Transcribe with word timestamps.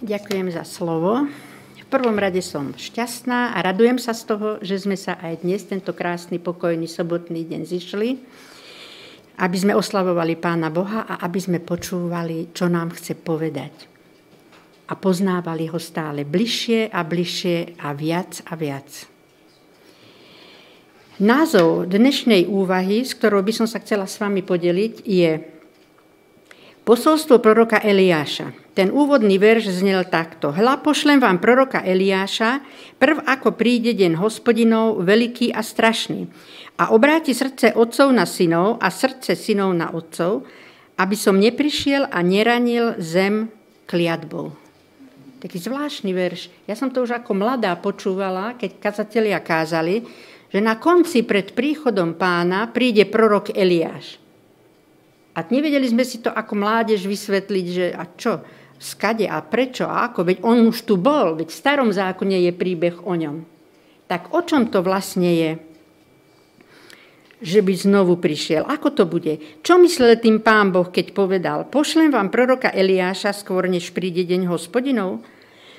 Ďakujem 0.00 0.48
za 0.48 0.64
slovo. 0.64 1.28
V 1.76 1.86
prvom 1.92 2.16
rade 2.16 2.40
som 2.40 2.72
šťastná 2.72 3.52
a 3.52 3.58
radujem 3.60 3.98
sa 3.98 4.14
z 4.14 4.22
toho, 4.30 4.48
že 4.62 4.80
sme 4.80 4.96
sa 4.96 5.18
aj 5.18 5.44
dnes, 5.44 5.66
tento 5.66 5.90
krásny, 5.92 6.38
pokojný 6.38 6.86
sobotný 6.86 7.44
deň 7.44 7.62
zišli, 7.66 8.08
aby 9.42 9.56
sme 9.58 9.76
oslavovali 9.76 10.38
Pána 10.38 10.70
Boha 10.70 11.04
a 11.04 11.20
aby 11.26 11.38
sme 11.42 11.58
počúvali, 11.58 12.54
čo 12.54 12.70
nám 12.70 12.94
chce 12.94 13.18
povedať. 13.18 13.74
A 14.90 14.96
poznávali 14.96 15.70
ho 15.70 15.78
stále 15.78 16.24
bližšie 16.24 16.90
a 16.90 17.00
bližšie 17.04 17.82
a 17.82 17.92
viac 17.92 18.40
a 18.48 18.54
viac. 18.56 19.10
Názov 21.20 21.92
dnešnej 21.92 22.48
úvahy, 22.48 23.04
s 23.04 23.12
ktorou 23.12 23.44
by 23.44 23.52
som 23.52 23.68
sa 23.68 23.76
chcela 23.84 24.08
s 24.08 24.16
vami 24.16 24.40
podeliť, 24.40 25.04
je 25.04 25.59
Posolstvo 26.90 27.38
proroka 27.38 27.78
Eliáša. 27.78 28.50
Ten 28.74 28.90
úvodný 28.90 29.38
verš 29.38 29.78
znel 29.78 30.10
takto. 30.10 30.50
Hla, 30.50 30.82
pošlem 30.82 31.22
vám 31.22 31.38
proroka 31.38 31.78
Eliáša, 31.86 32.66
prv 32.98 33.22
ako 33.30 33.54
príde 33.54 33.94
deň 33.94 34.18
hospodinov, 34.18 34.98
veľký 35.06 35.54
a 35.54 35.62
strašný. 35.62 36.26
A 36.82 36.90
obráti 36.90 37.30
srdce 37.30 37.78
otcov 37.78 38.10
na 38.10 38.26
synov 38.26 38.82
a 38.82 38.90
srdce 38.90 39.38
synov 39.38 39.70
na 39.70 39.94
otcov, 39.94 40.42
aby 40.98 41.14
som 41.14 41.38
neprišiel 41.38 42.10
a 42.10 42.26
neranil 42.26 42.98
zem 42.98 43.54
kliatbou. 43.86 44.50
Taký 45.46 45.62
zvláštny 45.62 46.10
verš. 46.10 46.50
Ja 46.66 46.74
som 46.74 46.90
to 46.90 47.06
už 47.06 47.22
ako 47.22 47.38
mladá 47.38 47.70
počúvala, 47.78 48.58
keď 48.58 48.82
kazatelia 48.82 49.38
kázali, 49.38 50.02
že 50.50 50.58
na 50.58 50.74
konci 50.74 51.22
pred 51.22 51.54
príchodom 51.54 52.18
pána 52.18 52.66
príde 52.66 53.06
prorok 53.06 53.54
Eliáš. 53.54 54.18
A 55.34 55.46
nevedeli 55.46 55.86
sme 55.86 56.02
si 56.02 56.18
to 56.18 56.30
ako 56.30 56.58
mládež 56.58 57.06
vysvetliť, 57.06 57.66
že 57.70 57.86
a 57.94 58.04
čo, 58.18 58.42
skade 58.80 59.28
a 59.30 59.38
prečo 59.44 59.86
a 59.86 60.10
ako, 60.10 60.26
veď 60.26 60.38
on 60.42 60.66
už 60.66 60.88
tu 60.88 60.98
bol, 60.98 61.38
veď 61.38 61.48
v 61.52 61.60
starom 61.60 61.90
zákone 61.94 62.34
je 62.48 62.52
príbeh 62.56 62.96
o 63.06 63.14
ňom. 63.14 63.46
Tak 64.10 64.34
o 64.34 64.40
čom 64.42 64.66
to 64.72 64.82
vlastne 64.82 65.30
je? 65.30 65.52
že 67.40 67.64
by 67.64 67.72
znovu 67.72 68.20
prišiel. 68.20 68.68
Ako 68.68 68.92
to 68.92 69.08
bude? 69.08 69.40
Čo 69.64 69.80
myslel 69.80 70.20
tým 70.20 70.44
pán 70.44 70.70
Boh, 70.76 70.86
keď 70.86 71.16
povedal, 71.16 71.64
pošlem 71.72 72.12
vám 72.12 72.28
proroka 72.28 72.68
Eliáša 72.68 73.32
skôr, 73.32 73.64
než 73.64 73.96
príde 73.96 74.28
deň 74.28 74.44
hospodinov? 74.52 75.24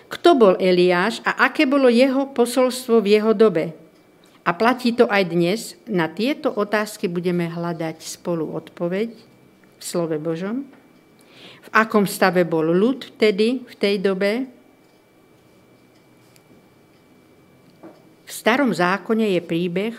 Kto 0.09 0.35
bol 0.35 0.53
Eliáš 0.57 1.23
a 1.23 1.47
aké 1.47 1.69
bolo 1.69 1.87
jeho 1.87 2.33
posolstvo 2.33 2.99
v 2.99 3.15
jeho 3.15 3.31
dobe? 3.31 3.77
A 4.41 4.57
platí 4.57 4.91
to 4.97 5.05
aj 5.05 5.23
dnes. 5.29 5.77
Na 5.85 6.09
tieto 6.09 6.49
otázky 6.49 7.05
budeme 7.05 7.45
hľadať 7.45 8.01
spolu 8.01 8.57
odpoveď 8.57 9.30
v 9.81 9.83
slove 9.83 10.17
Božom. 10.21 10.69
V 11.65 11.69
akom 11.73 12.05
stave 12.05 12.45
bol 12.45 12.69
ľud 12.69 13.17
vtedy, 13.17 13.65
v 13.65 13.75
tej 13.81 13.97
dobe? 13.97 14.45
V 18.21 18.31
starom 18.31 18.69
zákone 18.69 19.33
je 19.33 19.41
príbeh 19.41 19.97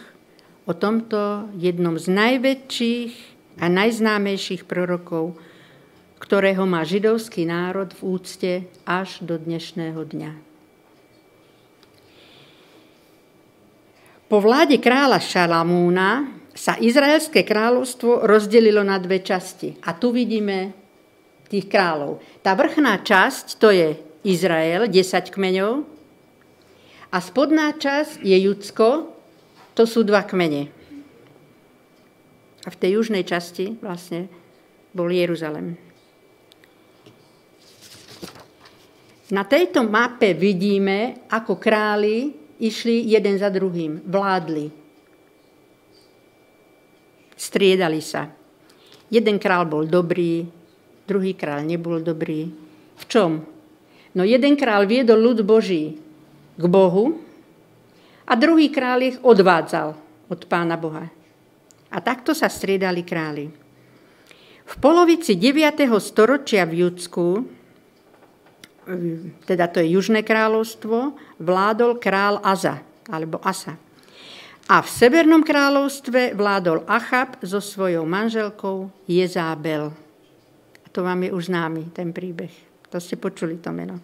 o 0.65 0.73
tomto 0.79 1.51
jednom 1.59 1.99
z 1.99 2.07
najväčších 2.07 3.15
a 3.59 3.67
najznámejších 3.67 4.63
prorokov, 4.65 5.35
ktorého 6.23 6.63
má 6.63 6.87
židovský 6.87 7.43
národ 7.43 7.91
v 7.99 8.01
úcte 8.07 8.53
až 8.87 9.19
do 9.27 9.35
dnešného 9.35 9.99
dňa. 9.99 10.33
Po 14.31 14.41
vláde 14.41 14.81
kráľa 14.81 15.21
Šalamúna 15.21 16.42
sa 16.53 16.77
Izraelské 16.77 17.49
kráľovstvo 17.49 18.29
rozdelilo 18.29 18.85
na 18.85 19.01
dve 19.01 19.25
časti. 19.25 19.77
A 19.89 19.97
tu 19.97 20.13
vidíme 20.13 20.77
tých 21.49 21.69
kráľov. 21.69 22.21
Tá 22.45 22.53
vrchná 22.57 23.01
časť, 23.01 23.57
to 23.57 23.73
je 23.73 23.97
Izrael, 24.25 24.89
10 24.89 25.33
kmeňov. 25.33 25.85
A 27.13 27.17
spodná 27.21 27.77
časť 27.77 28.25
je 28.25 28.37
Judsko, 28.49 29.13
to 29.77 29.85
sú 29.85 30.05
dva 30.05 30.25
kmene. 30.25 30.69
A 32.63 32.69
v 32.69 32.79
tej 32.79 33.01
južnej 33.01 33.25
časti 33.25 33.77
vlastne 33.81 34.29
bol 34.93 35.09
Jeruzalem. 35.09 35.77
Na 39.33 39.49
tejto 39.49 39.89
mape 39.89 40.37
vidíme, 40.37 41.25
ako 41.33 41.57
králi 41.57 42.37
išli 42.61 43.09
jeden 43.09 43.41
za 43.41 43.49
druhým, 43.49 44.05
vládli 44.05 44.82
striedali 47.43 47.99
sa. 47.99 48.31
Jeden 49.11 49.43
král 49.43 49.67
bol 49.67 49.91
dobrý, 49.91 50.47
druhý 51.11 51.35
král 51.35 51.67
nebol 51.67 51.99
dobrý. 51.99 52.47
V 52.95 53.05
čom? 53.11 53.43
No 54.15 54.23
jeden 54.23 54.55
král 54.55 54.87
viedol 54.87 55.19
ľud 55.19 55.43
Boží 55.43 55.99
k 56.55 56.65
Bohu 56.71 57.19
a 58.23 58.33
druhý 58.39 58.71
král 58.71 59.03
ich 59.03 59.19
odvádzal 59.19 59.99
od 60.31 60.41
pána 60.47 60.79
Boha. 60.79 61.11
A 61.93 61.99
takto 62.01 62.33
sa 62.33 62.47
striedali 62.47 63.03
králi. 63.05 63.51
V 64.63 64.75
polovici 64.81 65.37
9. 65.37 65.85
storočia 66.01 66.65
v 66.65 66.87
Judsku, 66.87 67.45
teda 69.45 69.69
to 69.69 69.85
je 69.85 69.93
Južné 69.93 70.25
kráľovstvo, 70.25 71.13
vládol 71.37 72.01
král 72.01 72.41
Aza, 72.41 72.81
alebo 73.11 73.37
Asa. 73.45 73.77
A 74.71 74.79
v 74.79 74.89
Severnom 74.89 75.43
kráľovstve 75.43 76.39
vládol 76.39 76.87
Achab 76.87 77.41
so 77.43 77.59
svojou 77.59 78.07
manželkou 78.07 78.91
Jezábel. 79.11 79.91
A 80.83 80.87
to 80.95 81.03
vám 81.03 81.27
je 81.27 81.31
už 81.35 81.51
známy, 81.51 81.91
ten 81.91 82.15
príbeh. 82.15 82.53
To 82.95 83.03
ste 83.03 83.19
počuli 83.19 83.59
to 83.59 83.75
meno. 83.75 83.99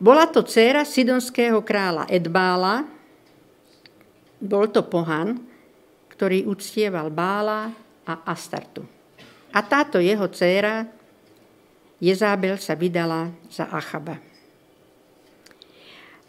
Bola 0.00 0.30
to 0.30 0.40
dcéra 0.46 0.86
sidonského 0.88 1.60
kráľa 1.60 2.08
Edbála. 2.08 2.86
Bol 4.42 4.70
to 4.72 4.86
pohan, 4.86 5.42
ktorý 6.14 6.46
uctieval 6.48 7.10
Bála 7.10 7.70
a 8.06 8.14
Astartu. 8.26 8.86
A 9.52 9.60
táto 9.60 10.00
jeho 10.00 10.24
dcéra 10.30 10.88
Jezábel 12.02 12.58
sa 12.58 12.74
vydala 12.74 13.30
za 13.46 13.70
Achaba. 13.70 14.18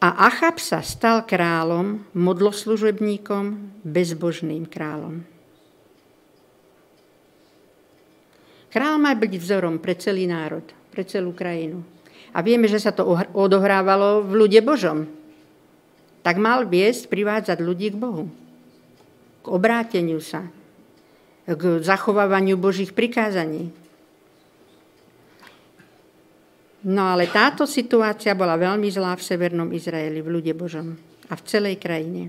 A 0.03 0.27
Achab 0.27 0.59
sa 0.59 0.83
stal 0.83 1.23
kráľom, 1.23 2.03
modloslužebníkom, 2.11 3.71
bezbožným 3.87 4.67
kráľom. 4.67 5.23
Král 8.67 8.99
má 8.99 9.15
byť 9.15 9.31
vzorom 9.39 9.79
pre 9.79 9.95
celý 9.95 10.27
národ, 10.27 10.67
pre 10.91 11.07
celú 11.07 11.31
krajinu. 11.31 11.87
A 12.35 12.43
vieme, 12.43 12.67
že 12.67 12.83
sa 12.83 12.91
to 12.91 13.15
odohrávalo 13.31 14.27
v 14.27 14.43
ľude 14.43 14.59
Božom. 14.59 15.07
Tak 16.19 16.35
mal 16.35 16.67
viesť, 16.67 17.07
privádzať 17.07 17.63
ľudí 17.63 17.95
k 17.95 18.01
Bohu. 18.01 18.27
K 19.39 19.45
obráteniu 19.47 20.19
sa. 20.19 20.51
K 21.47 21.79
zachovávaniu 21.79 22.59
Božích 22.59 22.91
prikázaní. 22.91 23.71
No 26.83 27.15
ale 27.15 27.31
táto 27.31 27.63
situácia 27.63 28.35
bola 28.35 28.59
veľmi 28.59 28.91
zlá 28.91 29.15
v 29.15 29.23
severnom 29.23 29.71
Izraeli, 29.71 30.19
v 30.19 30.33
ľude 30.35 30.51
Božom 30.51 30.99
a 31.31 31.33
v 31.39 31.45
celej 31.47 31.79
krajine. 31.79 32.27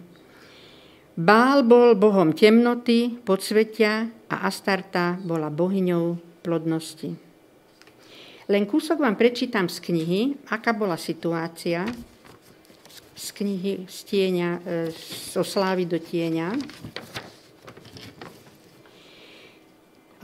Bál 1.15 1.67
bol 1.67 1.99
bohom 1.99 2.31
temnoty, 2.35 3.19
podsvetia 3.23 4.07
a 4.31 4.47
Astarta 4.47 5.19
bola 5.19 5.51
bohyňou 5.51 6.19
plodnosti. 6.43 7.11
Len 8.51 8.63
kúsok 8.69 9.03
vám 9.03 9.19
prečítam 9.19 9.67
z 9.67 9.79
knihy, 9.81 10.21
aká 10.51 10.71
bola 10.75 10.99
situácia 10.99 11.87
z 13.15 13.27
knihy 13.31 13.87
z 13.87 13.99
e, 14.11 14.91
zo 15.31 15.47
slávy 15.47 15.87
do 15.87 16.03
tieňa, 16.03 16.51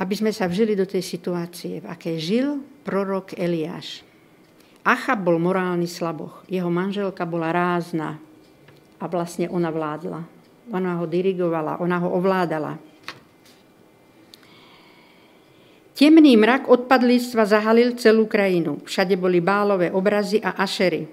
aby 0.03 0.15
sme 0.19 0.35
sa 0.35 0.51
vžili 0.51 0.75
do 0.75 0.85
tej 0.85 1.07
situácie, 1.07 1.81
v 1.83 1.87
akej 1.87 2.17
žil 2.19 2.49
prorok 2.83 3.39
Eliáš. 3.39 4.10
Achab 4.81 5.29
bol 5.29 5.37
morálny 5.37 5.85
slaboch. 5.85 6.45
Jeho 6.49 6.73
manželka 6.73 7.29
bola 7.29 7.53
rázna 7.53 8.17
a 8.97 9.05
vlastne 9.09 9.49
ona 9.53 9.69
vládla. 9.69 10.21
Ona 10.71 10.97
ho 10.97 11.05
dirigovala, 11.05 11.81
ona 11.83 12.01
ho 12.01 12.09
ovládala. 12.17 12.81
Temný 16.01 16.33
mrak 16.41 16.73
odpadlíctva 16.73 17.45
zahalil 17.45 17.93
celú 18.01 18.25
krajinu. 18.25 18.81
Všade 18.89 19.21
boli 19.21 19.45
bálové 19.45 19.93
obrazy 19.93 20.41
a 20.41 20.57
ašery. 20.57 21.05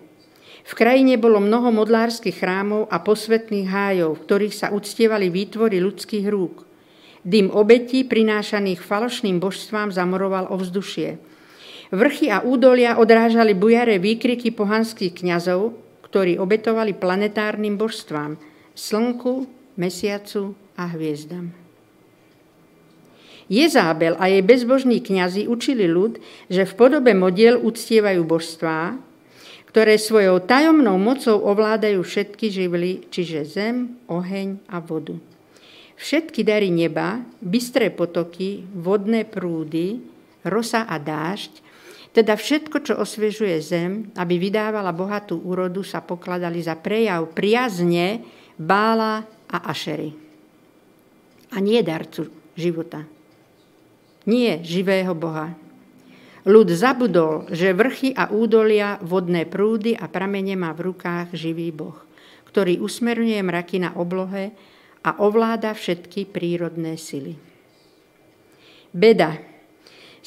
V 0.64 0.74
krajine 0.76 1.20
bolo 1.20 1.44
mnoho 1.44 1.76
modlárskych 1.76 2.40
chrámov 2.40 2.88
a 2.88 3.04
posvetných 3.04 3.68
hájov, 3.68 4.16
v 4.16 4.24
ktorých 4.24 4.56
sa 4.56 4.68
uctievali 4.72 5.28
výtvory 5.28 5.84
ľudských 5.84 6.32
rúk. 6.32 6.64
Dym 7.28 7.52
obetí 7.52 8.08
prinášaných 8.08 8.80
falošným 8.80 9.44
božstvám 9.44 9.92
zamoroval 9.92 10.48
ovzdušie. 10.48 11.20
Vrchy 11.88 12.28
a 12.28 12.44
údolia 12.44 13.00
odrážali 13.00 13.56
bujaré 13.56 13.96
výkriky 13.96 14.52
pohanských 14.52 15.24
kňazov, 15.24 15.72
ktorí 16.04 16.36
obetovali 16.36 16.92
planetárnym 16.92 17.80
božstvám, 17.80 18.36
slnku, 18.76 19.48
mesiacu 19.80 20.56
a 20.76 20.92
hviezdam. 20.92 21.56
Jezábel 23.48 24.20
a 24.20 24.28
jej 24.28 24.44
bezbožní 24.44 25.00
kňazi 25.00 25.48
učili 25.48 25.88
ľud, 25.88 26.20
že 26.52 26.68
v 26.68 26.74
podobe 26.76 27.16
modiel 27.16 27.56
uctievajú 27.56 28.28
božstvá, 28.28 29.00
ktoré 29.72 29.96
svojou 29.96 30.44
tajomnou 30.44 31.00
mocou 31.00 31.40
ovládajú 31.40 32.04
všetky 32.04 32.52
živly, 32.52 33.08
čiže 33.08 33.48
zem, 33.48 33.96
oheň 34.12 34.60
a 34.68 34.84
vodu. 34.84 35.16
Všetky 35.96 36.44
dary 36.44 36.68
neba, 36.68 37.24
bystré 37.40 37.88
potoky, 37.88 38.68
vodné 38.76 39.24
prúdy, 39.24 40.04
rosa 40.44 40.84
a 40.84 41.00
dážď, 41.00 41.67
teda 42.18 42.34
všetko, 42.34 42.82
čo 42.82 42.98
osviežuje 42.98 43.62
zem, 43.62 44.10
aby 44.18 44.42
vydávala 44.42 44.90
bohatú 44.90 45.38
úrodu, 45.38 45.86
sa 45.86 46.02
pokladali 46.02 46.66
za 46.66 46.74
prejav 46.74 47.30
priazne 47.30 48.26
Bála 48.58 49.22
a 49.46 49.58
Ašery. 49.70 50.18
A 51.54 51.62
nie 51.62 51.78
darcu 51.86 52.26
života. 52.58 53.06
Nie 54.26 54.66
živého 54.66 55.14
Boha. 55.14 55.54
Ľud 56.42 56.74
zabudol, 56.74 57.54
že 57.54 57.78
vrchy 57.78 58.18
a 58.18 58.34
údolia, 58.34 58.98
vodné 59.06 59.46
prúdy 59.46 59.94
a 59.94 60.10
pramene 60.10 60.58
má 60.58 60.74
v 60.74 60.90
rukách 60.90 61.38
živý 61.38 61.70
Boh, 61.70 62.02
ktorý 62.50 62.82
usmerňuje 62.82 63.46
mraky 63.46 63.78
na 63.78 63.94
oblohe 63.94 64.58
a 65.06 65.22
ovláda 65.22 65.70
všetky 65.78 66.26
prírodné 66.26 66.98
sily. 66.98 67.38
Beda, 68.90 69.38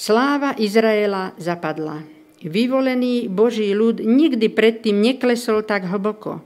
Sláva 0.00 0.56
Izraela 0.56 1.37
zapadla. 1.37 2.00
Vyvolený 2.41 3.29
Boží 3.29 3.69
ľud 3.76 4.00
nikdy 4.00 4.49
predtým 4.49 4.97
neklesol 4.97 5.61
tak 5.61 5.85
hlboko. 5.85 6.41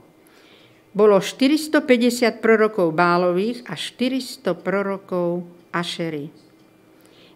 Bolo 0.91 1.23
450 1.23 2.43
prorokov 2.43 2.91
Bálových 2.91 3.63
a 3.71 3.79
400 3.79 4.59
prorokov 4.59 5.47
Ašery. 5.71 6.35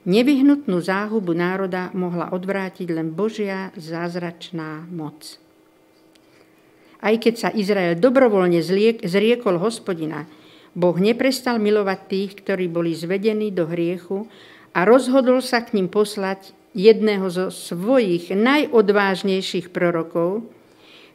Nevyhnutnú 0.03 0.83
záhubu 0.83 1.31
národa 1.31 1.87
mohla 1.95 2.35
odvrátiť 2.35 2.91
len 2.91 3.15
Božia 3.15 3.71
zázračná 3.79 4.91
moc. 4.91 5.39
Aj 6.99 7.15
keď 7.15 7.33
sa 7.39 7.49
Izrael 7.55 7.95
dobrovoľne 7.95 8.59
zriekol 9.07 9.55
hospodina, 9.55 10.27
Boh 10.75 10.99
neprestal 10.99 11.63
milovať 11.63 11.99
tých, 12.11 12.31
ktorí 12.43 12.67
boli 12.67 12.91
zvedení 12.91 13.55
do 13.55 13.71
hriechu 13.71 14.27
a 14.73 14.85
rozhodol 14.85 15.41
sa 15.41 15.65
k 15.65 15.77
ním 15.77 15.89
poslať 15.89 16.53
jedného 16.77 17.25
zo 17.29 17.49
svojich 17.49 18.29
najodvážnejších 18.33 19.73
prorokov, 19.73 20.45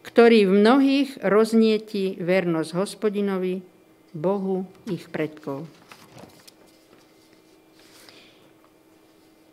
ktorý 0.05 0.51
v 0.51 0.53
mnohých 0.61 1.11
roznieti 1.25 2.21
vernosť 2.21 2.71
hospodinovi, 2.77 3.65
Bohu 4.15 4.63
ich 4.87 5.11
predkov. 5.11 5.67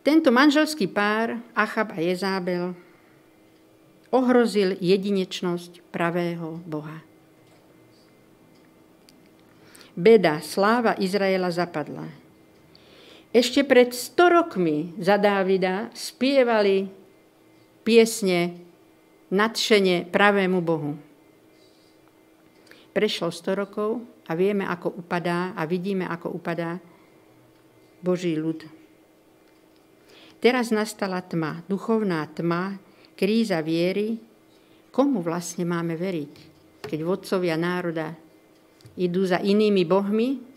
Tento 0.01 0.29
manželský 0.29 0.89
pár, 0.89 1.41
Achab 1.53 1.93
a 1.93 1.99
Jezábel, 2.01 2.73
ohrozil 4.13 4.77
jedinečnosť 4.77 5.81
pravého 5.89 6.61
Boha. 6.65 7.01
Beda, 9.93 10.41
sláva 10.41 10.97
Izraela 10.97 11.49
zapadla. 11.53 12.20
Ešte 13.31 13.63
pred 13.63 13.95
100 13.95 14.27
rokmi 14.27 14.91
za 14.99 15.15
Dávida 15.15 15.87
spievali 15.95 16.91
piesne 17.87 18.59
nadšenie 19.31 20.11
pravému 20.11 20.59
Bohu. 20.59 20.99
Prešlo 22.91 23.31
100 23.31 23.55
rokov 23.55 24.03
a 24.27 24.35
vieme, 24.35 24.67
ako 24.67 24.99
upadá 24.99 25.55
a 25.55 25.63
vidíme, 25.63 26.03
ako 26.11 26.35
upadá 26.35 26.75
Boží 28.03 28.35
ľud. 28.35 28.67
Teraz 30.43 30.75
nastala 30.75 31.23
tma, 31.23 31.63
duchovná 31.71 32.27
tma, 32.35 32.83
kríza 33.15 33.63
viery. 33.63 34.19
Komu 34.91 35.23
vlastne 35.23 35.63
máme 35.63 35.95
veriť, 35.95 36.33
keď 36.83 36.99
vodcovia 36.99 37.55
národa 37.55 38.11
idú 38.99 39.23
za 39.23 39.39
inými 39.39 39.87
bohmi, 39.87 40.50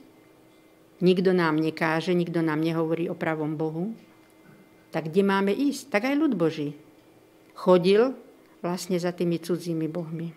nikto 1.04 1.36
nám 1.36 1.60
nekáže, 1.60 2.16
nikto 2.16 2.40
nám 2.40 2.64
nehovorí 2.64 3.12
o 3.12 3.18
pravom 3.18 3.60
Bohu, 3.60 3.92
tak 4.88 5.12
kde 5.12 5.20
máme 5.20 5.52
ísť? 5.52 5.92
Tak 5.92 6.08
aj 6.08 6.16
ľud 6.16 6.32
Boží 6.32 6.72
chodil 7.52 8.16
vlastne 8.64 8.96
za 8.96 9.12
tými 9.12 9.36
cudzími 9.36 9.84
bohmi. 9.92 10.32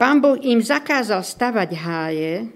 Pán 0.00 0.18
Boh 0.24 0.40
im 0.40 0.58
zakázal 0.64 1.20
stavať 1.20 1.70
háje, 1.78 2.50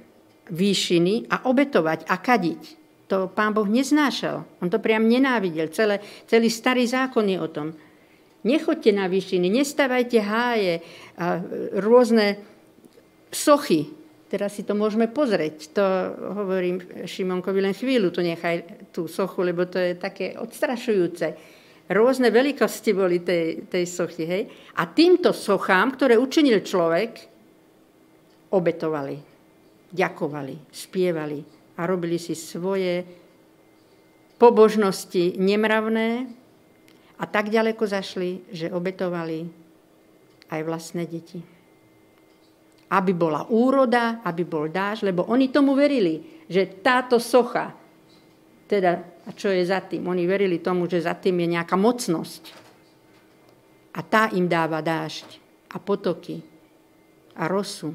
výšiny 0.50 1.30
a 1.30 1.46
obetovať 1.46 2.08
a 2.08 2.16
kadiť. 2.18 2.62
To 3.06 3.30
pán 3.30 3.54
Boh 3.54 3.66
neznášal. 3.66 4.42
On 4.58 4.66
to 4.66 4.82
priam 4.82 5.06
nenávidel. 5.06 5.70
Celé, 5.70 6.02
celý 6.26 6.50
starý 6.50 6.86
zákon 6.90 7.22
je 7.26 7.38
o 7.38 7.46
tom. 7.46 7.70
Nechoďte 8.46 8.90
na 8.94 9.06
výšiny, 9.10 9.46
nestavajte 9.50 10.18
háje, 10.22 10.82
rôzne 11.74 12.38
sochy, 13.30 13.90
Teraz 14.26 14.58
si 14.58 14.66
to 14.66 14.74
môžeme 14.74 15.06
pozrieť. 15.06 15.70
To 15.78 15.86
hovorím 16.34 17.06
Šimonkovi 17.06 17.62
len 17.62 17.70
chvíľu, 17.70 18.10
tu 18.10 18.26
nechaj 18.26 18.90
tú 18.90 19.06
sochu, 19.06 19.46
lebo 19.46 19.70
to 19.70 19.78
je 19.78 19.94
také 19.94 20.34
odstrašujúce. 20.34 21.26
Rôzne 21.86 22.34
veľkosti 22.34 22.90
boli 22.90 23.22
tej, 23.22 23.70
tej 23.70 23.86
sochy. 23.86 24.24
Hej? 24.26 24.42
A 24.82 24.90
týmto 24.90 25.30
sochám, 25.30 25.94
ktoré 25.94 26.18
učinil 26.18 26.66
človek, 26.66 27.22
obetovali, 28.50 29.22
ďakovali, 29.94 30.74
spievali 30.74 31.38
a 31.78 31.86
robili 31.86 32.18
si 32.18 32.34
svoje 32.34 33.06
pobožnosti 34.42 35.38
nemravné 35.38 36.26
a 37.22 37.24
tak 37.30 37.54
ďaleko 37.54 37.86
zašli, 37.86 38.50
že 38.50 38.74
obetovali 38.74 39.46
aj 40.50 40.60
vlastné 40.66 41.06
deti 41.06 41.55
aby 42.86 43.12
bola 43.14 43.50
úroda, 43.50 44.22
aby 44.22 44.46
bol 44.46 44.70
dáž, 44.70 45.02
lebo 45.02 45.26
oni 45.26 45.50
tomu 45.50 45.74
verili, 45.74 46.46
že 46.46 46.78
táto 46.78 47.18
socha, 47.18 47.74
teda, 48.70 49.22
a 49.26 49.30
čo 49.34 49.50
je 49.50 49.62
za 49.66 49.82
tým? 49.82 50.06
Oni 50.06 50.26
verili 50.26 50.62
tomu, 50.62 50.86
že 50.86 51.02
za 51.02 51.14
tým 51.18 51.42
je 51.42 51.48
nejaká 51.58 51.74
mocnosť. 51.74 52.42
A 53.96 54.00
tá 54.06 54.30
im 54.30 54.46
dáva 54.46 54.78
dážď 54.82 55.26
a 55.74 55.82
potoky 55.82 56.42
a 57.34 57.50
rosu. 57.50 57.90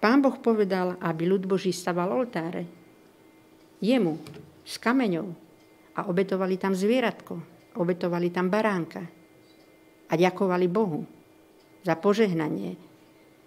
Pán 0.00 0.22
Boh 0.22 0.38
povedal, 0.38 0.94
aby 1.02 1.26
ľud 1.26 1.44
Boží 1.44 1.74
staval 1.74 2.14
oltáre. 2.14 2.64
Jemu, 3.82 4.16
s 4.64 4.80
kameňou. 4.80 5.34
A 5.96 6.08
obetovali 6.08 6.60
tam 6.60 6.76
zvieratko 6.76 7.55
obetovali 7.76 8.32
tam 8.32 8.48
baránka 8.48 9.04
a 10.08 10.12
ďakovali 10.16 10.66
Bohu 10.66 11.04
za 11.86 11.94
požehnanie. 11.94 12.74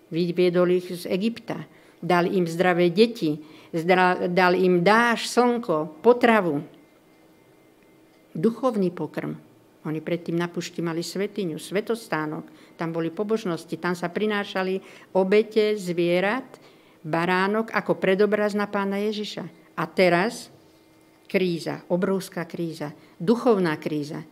Vyviedol 0.10 0.80
ich 0.80 0.90
z 0.90 1.06
Egypta, 1.06 1.70
dal 2.02 2.26
im 2.26 2.50
zdravé 2.50 2.90
deti, 2.90 3.38
dal 4.34 4.58
im 4.58 4.82
dáš, 4.82 5.30
slnko, 5.30 6.02
potravu, 6.02 6.66
duchovný 8.34 8.90
pokrm. 8.90 9.38
Oni 9.86 10.04
predtým 10.04 10.36
na 10.36 10.52
pušti 10.52 10.84
mali 10.84 11.06
svetiňu, 11.06 11.56
svetostánok, 11.56 12.76
tam 12.76 12.92
boli 12.92 13.14
pobožnosti, 13.14 13.80
tam 13.80 13.96
sa 13.96 14.12
prinášali 14.12 14.82
obete 15.16 15.78
zvierat, 15.80 16.60
baránok 17.04 17.72
ako 17.72 17.96
predobraz 17.96 18.58
na 18.58 18.68
pána 18.68 19.00
Ježiša. 19.00 19.48
A 19.80 19.84
teraz 19.88 20.52
kríza, 21.30 21.86
obrovská 21.86 22.50
kríza, 22.50 22.98
duchovná 23.22 23.78
kríza. 23.78 24.26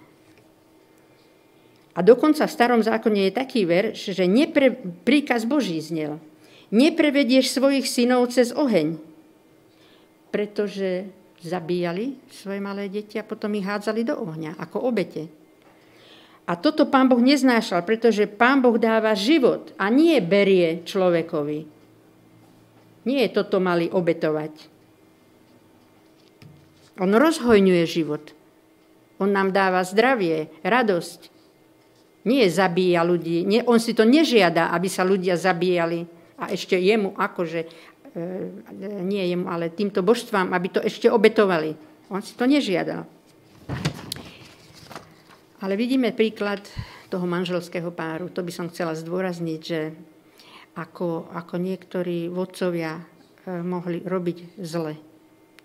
A 1.93 1.99
dokonca 2.01 2.45
v 2.45 2.55
starom 2.57 2.81
zákone 2.81 3.29
je 3.29 3.37
taký 3.37 3.65
verš, 3.69 4.17
že 4.17 4.25
nepre, 4.25 4.73
príkaz 5.05 5.45
Boží 5.45 5.77
znel. 5.81 6.17
Neprevedieš 6.73 7.53
svojich 7.53 7.85
synov 7.85 8.33
cez 8.33 8.49
oheň, 8.53 8.97
pretože 10.33 11.09
zabíjali 11.41 12.17
svoje 12.33 12.59
malé 12.61 12.89
deti 12.89 13.21
a 13.21 13.25
potom 13.25 13.53
ich 13.57 13.65
hádzali 13.65 14.01
do 14.03 14.17
ohňa 14.17 14.57
ako 14.57 14.89
obete. 14.89 15.29
A 16.47 16.55
toto 16.55 16.87
pán 16.87 17.11
Boh 17.11 17.19
neznášal, 17.19 17.83
pretože 17.83 18.23
pán 18.23 18.63
Boh 18.63 18.79
dáva 18.79 19.11
život 19.17 19.75
a 19.75 19.91
nie 19.91 20.15
berie 20.23 20.85
človekovi. 20.87 21.59
Nie 23.07 23.25
toto 23.31 23.59
mali 23.59 23.91
obetovať. 23.91 24.76
On 26.97 27.09
rozhojňuje 27.09 27.83
život. 27.85 28.33
On 29.17 29.29
nám 29.29 29.53
dáva 29.53 29.81
zdravie, 29.81 30.49
radosť. 30.61 31.33
Nie 32.27 32.49
zabíja 32.51 33.01
ľudí. 33.01 33.47
Nie, 33.47 33.63
on 33.65 33.79
si 33.79 33.95
to 33.97 34.03
nežiada, 34.03 34.69
aby 34.73 34.89
sa 34.91 35.07
ľudia 35.07 35.39
zabíjali. 35.39 36.05
A 36.37 36.53
ešte 36.53 36.77
jemu, 36.77 37.17
akože, 37.17 37.61
e, 37.65 37.69
nie 39.01 39.23
jemu, 39.31 39.49
ale 39.49 39.73
týmto 39.73 40.05
božstvám, 40.05 40.53
aby 40.53 40.67
to 40.69 40.79
ešte 40.83 41.09
obetovali. 41.09 41.73
On 42.13 42.21
si 42.21 42.37
to 42.37 42.45
nežiadal. 42.45 43.09
Ale 45.57 45.73
vidíme 45.73 46.13
príklad 46.13 46.61
toho 47.09 47.25
manželského 47.25 47.89
páru. 47.89 48.29
To 48.29 48.45
by 48.45 48.51
som 48.53 48.69
chcela 48.69 48.93
zdôrazniť, 48.93 49.61
že 49.63 49.95
ako, 50.77 51.33
ako 51.33 51.55
niektorí 51.57 52.29
vodcovia 52.29 53.01
eh, 53.01 53.65
mohli 53.65 54.05
robiť 54.05 54.61
zle. 54.61 55.06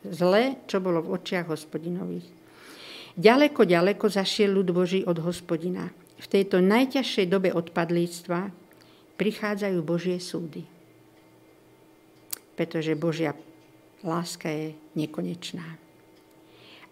Zle, 0.02 0.62
čo 0.66 0.82
bolo 0.82 1.02
v 1.02 1.14
očiach 1.14 1.46
hospodinových. 1.46 2.26
Ďaleko, 3.14 3.68
ďaleko 3.68 4.08
zašiel 4.08 4.50
ľud 4.50 4.72
Boží 4.72 5.04
od 5.04 5.20
hospodina. 5.22 5.92
V 6.18 6.26
tejto 6.26 6.62
najťažšej 6.64 7.26
dobe 7.28 7.52
odpadlíctva 7.52 8.50
prichádzajú 9.20 9.78
Božie 9.84 10.16
súdy. 10.18 10.64
Pretože 12.56 12.98
Božia 12.98 13.36
láska 14.02 14.48
je 14.48 14.74
nekonečná. 14.96 15.66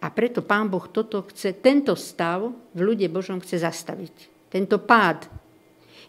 A 0.00 0.06
preto 0.08 0.40
Pán 0.40 0.72
Boh 0.72 0.86
toto 0.88 1.28
chce, 1.28 1.52
tento 1.60 1.92
stav 1.92 2.48
v 2.72 2.80
ľude 2.80 3.10
Božom 3.12 3.40
chce 3.42 3.60
zastaviť. 3.60 4.48
Tento 4.48 4.80
pád. 4.80 5.28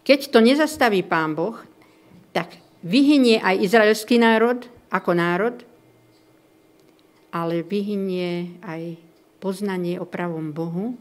Keď 0.02 0.32
to 0.32 0.38
nezastaví 0.40 1.04
Pán 1.04 1.36
Boh, 1.36 1.56
tak 2.32 2.56
vyhynie 2.80 3.38
aj 3.38 3.60
izraelský 3.60 4.16
národ 4.16 4.64
ako 4.88 5.10
národ, 5.12 5.56
ale 7.32 7.64
vyhynie 7.64 8.60
aj 8.60 9.00
poznanie 9.40 9.98
o 9.98 10.06
pravom 10.06 10.52
Bohu 10.52 10.94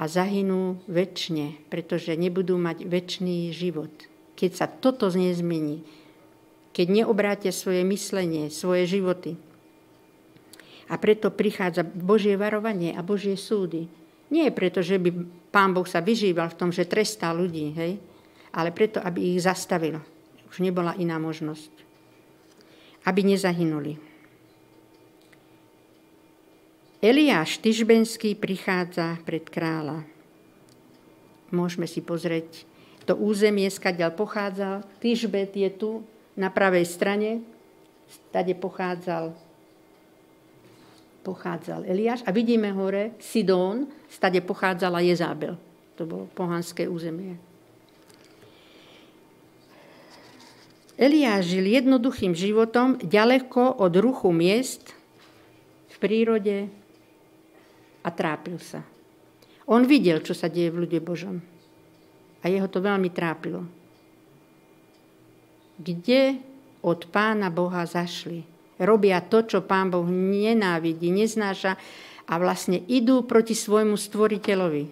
a 0.00 0.08
zahynú 0.08 0.80
väčšine, 0.88 1.68
pretože 1.68 2.16
nebudú 2.16 2.56
mať 2.56 2.88
väčší 2.88 3.52
život. 3.52 3.92
Keď 4.38 4.50
sa 4.56 4.66
toto 4.70 5.12
nezmení, 5.12 5.84
keď 6.72 7.04
neobrátia 7.04 7.52
svoje 7.52 7.84
myslenie, 7.84 8.48
svoje 8.48 8.88
životy, 8.88 9.36
a 10.90 10.98
preto 10.98 11.30
prichádza 11.30 11.86
Božie 11.86 12.34
varovanie 12.34 12.90
a 12.90 13.06
Božie 13.06 13.38
súdy. 13.38 13.86
Nie 14.34 14.50
preto, 14.50 14.82
že 14.82 14.98
by 14.98 15.10
Pán 15.54 15.70
Boh 15.70 15.86
sa 15.86 16.02
vyžíval 16.02 16.50
v 16.50 16.58
tom, 16.58 16.70
že 16.74 16.90
trestá 16.90 17.30
ľudí, 17.30 17.70
hej? 17.78 18.02
ale 18.50 18.74
preto, 18.74 18.98
aby 18.98 19.34
ich 19.34 19.46
zastavil. 19.46 20.02
Už 20.50 20.58
nebola 20.58 20.98
iná 20.98 21.22
možnosť. 21.22 21.70
Aby 23.06 23.22
nezahynuli. 23.22 24.09
Eliáš 27.00 27.56
Tyžbenský 27.64 28.36
prichádza 28.36 29.16
pred 29.24 29.48
kráľa. 29.48 30.04
Môžeme 31.48 31.88
si 31.88 32.04
pozrieť 32.04 32.68
to 33.08 33.16
územie, 33.16 33.64
skadiaľ 33.72 34.12
pochádzal. 34.12 34.84
Tyžbet 35.00 35.56
je 35.56 35.72
tu 35.72 36.04
na 36.36 36.52
pravej 36.52 36.84
strane. 36.84 37.40
Tade 38.28 38.52
pochádzal 38.52 39.32
pochádzal 41.20 41.84
Eliáš 41.84 42.24
a 42.24 42.32
vidíme 42.32 42.72
hore 42.72 43.12
Sidón, 43.20 43.88
stade 44.08 44.40
pochádzala 44.40 45.04
Jezábel. 45.04 45.56
To 46.00 46.08
bolo 46.08 46.24
pohanské 46.32 46.88
územie. 46.88 47.36
Eliáš 51.00 51.48
žil 51.48 51.64
jednoduchým 51.64 52.36
životom 52.36 53.00
ďaleko 53.00 53.80
od 53.80 53.92
ruchu 53.96 54.28
miest 54.32 54.92
v 55.92 55.96
prírode 55.96 56.68
a 58.00 58.08
trápil 58.08 58.56
sa. 58.60 58.80
On 59.70 59.84
videl, 59.86 60.20
čo 60.24 60.34
sa 60.34 60.50
deje 60.50 60.72
v 60.72 60.86
ľude 60.86 60.98
Božom. 60.98 61.38
A 62.40 62.48
jeho 62.48 62.66
to 62.66 62.80
veľmi 62.80 63.12
trápilo. 63.12 63.64
Kde 65.80 66.40
od 66.80 67.08
pána 67.12 67.52
Boha 67.52 67.84
zašli? 67.84 68.60
robia 68.80 69.20
to, 69.20 69.44
čo 69.44 69.60
pán 69.60 69.92
Boh 69.92 70.08
nenávidí, 70.08 71.12
neznáša 71.12 71.76
a 72.30 72.34
vlastne 72.40 72.80
idú 72.88 73.28
proti 73.28 73.52
svojmu 73.52 73.94
stvoriteľovi. 73.94 74.84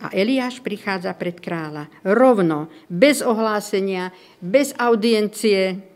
A 0.00 0.16
Eliáš 0.16 0.64
prichádza 0.64 1.12
pred 1.12 1.36
kráľa. 1.36 1.92
Rovno, 2.00 2.72
bez 2.88 3.20
ohlásenia, 3.20 4.16
bez 4.40 4.72
audiencie. 4.80 5.89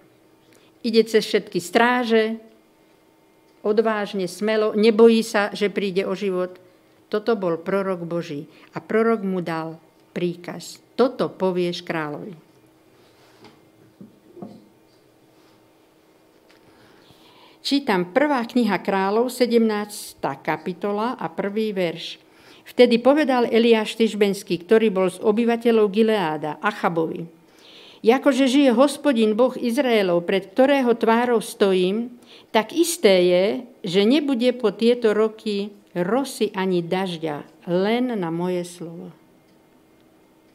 Ide 0.84 1.02
cez 1.08 1.24
všetky 1.24 1.64
stráže, 1.64 2.36
odvážne, 3.64 4.28
smelo, 4.28 4.76
nebojí 4.76 5.24
sa, 5.24 5.48
že 5.56 5.72
príde 5.72 6.04
o 6.04 6.12
život. 6.12 6.60
Toto 7.08 7.32
bol 7.40 7.56
prorok 7.56 8.04
Boží. 8.04 8.44
A 8.76 8.84
prorok 8.84 9.24
mu 9.24 9.40
dal 9.40 9.80
príkaz. 10.12 10.84
Toto 10.92 11.32
povieš 11.32 11.80
kráľovi. 11.80 12.36
Čítam 17.64 18.12
prvá 18.12 18.44
kniha 18.44 18.76
kráľov, 18.84 19.32
17. 19.32 20.20
kapitola 20.44 21.16
a 21.16 21.32
prvý 21.32 21.72
verš. 21.72 22.20
Vtedy 22.68 23.00
povedal 23.00 23.48
Eliáš 23.48 23.96
Tyžbenský, 23.96 24.60
ktorý 24.60 24.92
bol 24.92 25.08
z 25.08 25.16
obyvateľov 25.24 25.88
Gileáda, 25.88 26.60
Achabovi. 26.60 27.43
Jakože 28.04 28.52
žije 28.52 28.76
hospodin 28.76 29.32
Boh 29.32 29.56
Izraelov, 29.56 30.28
pred 30.28 30.52
ktorého 30.52 30.92
tvárou 30.92 31.40
stojím, 31.40 32.20
tak 32.52 32.76
isté 32.76 33.24
je, 33.24 33.44
že 33.80 34.04
nebude 34.04 34.52
po 34.52 34.68
tieto 34.76 35.16
roky 35.16 35.72
rosy 35.96 36.52
ani 36.52 36.84
dažďa, 36.84 37.64
len 37.64 38.12
na 38.12 38.28
moje 38.28 38.68
slovo. 38.68 39.08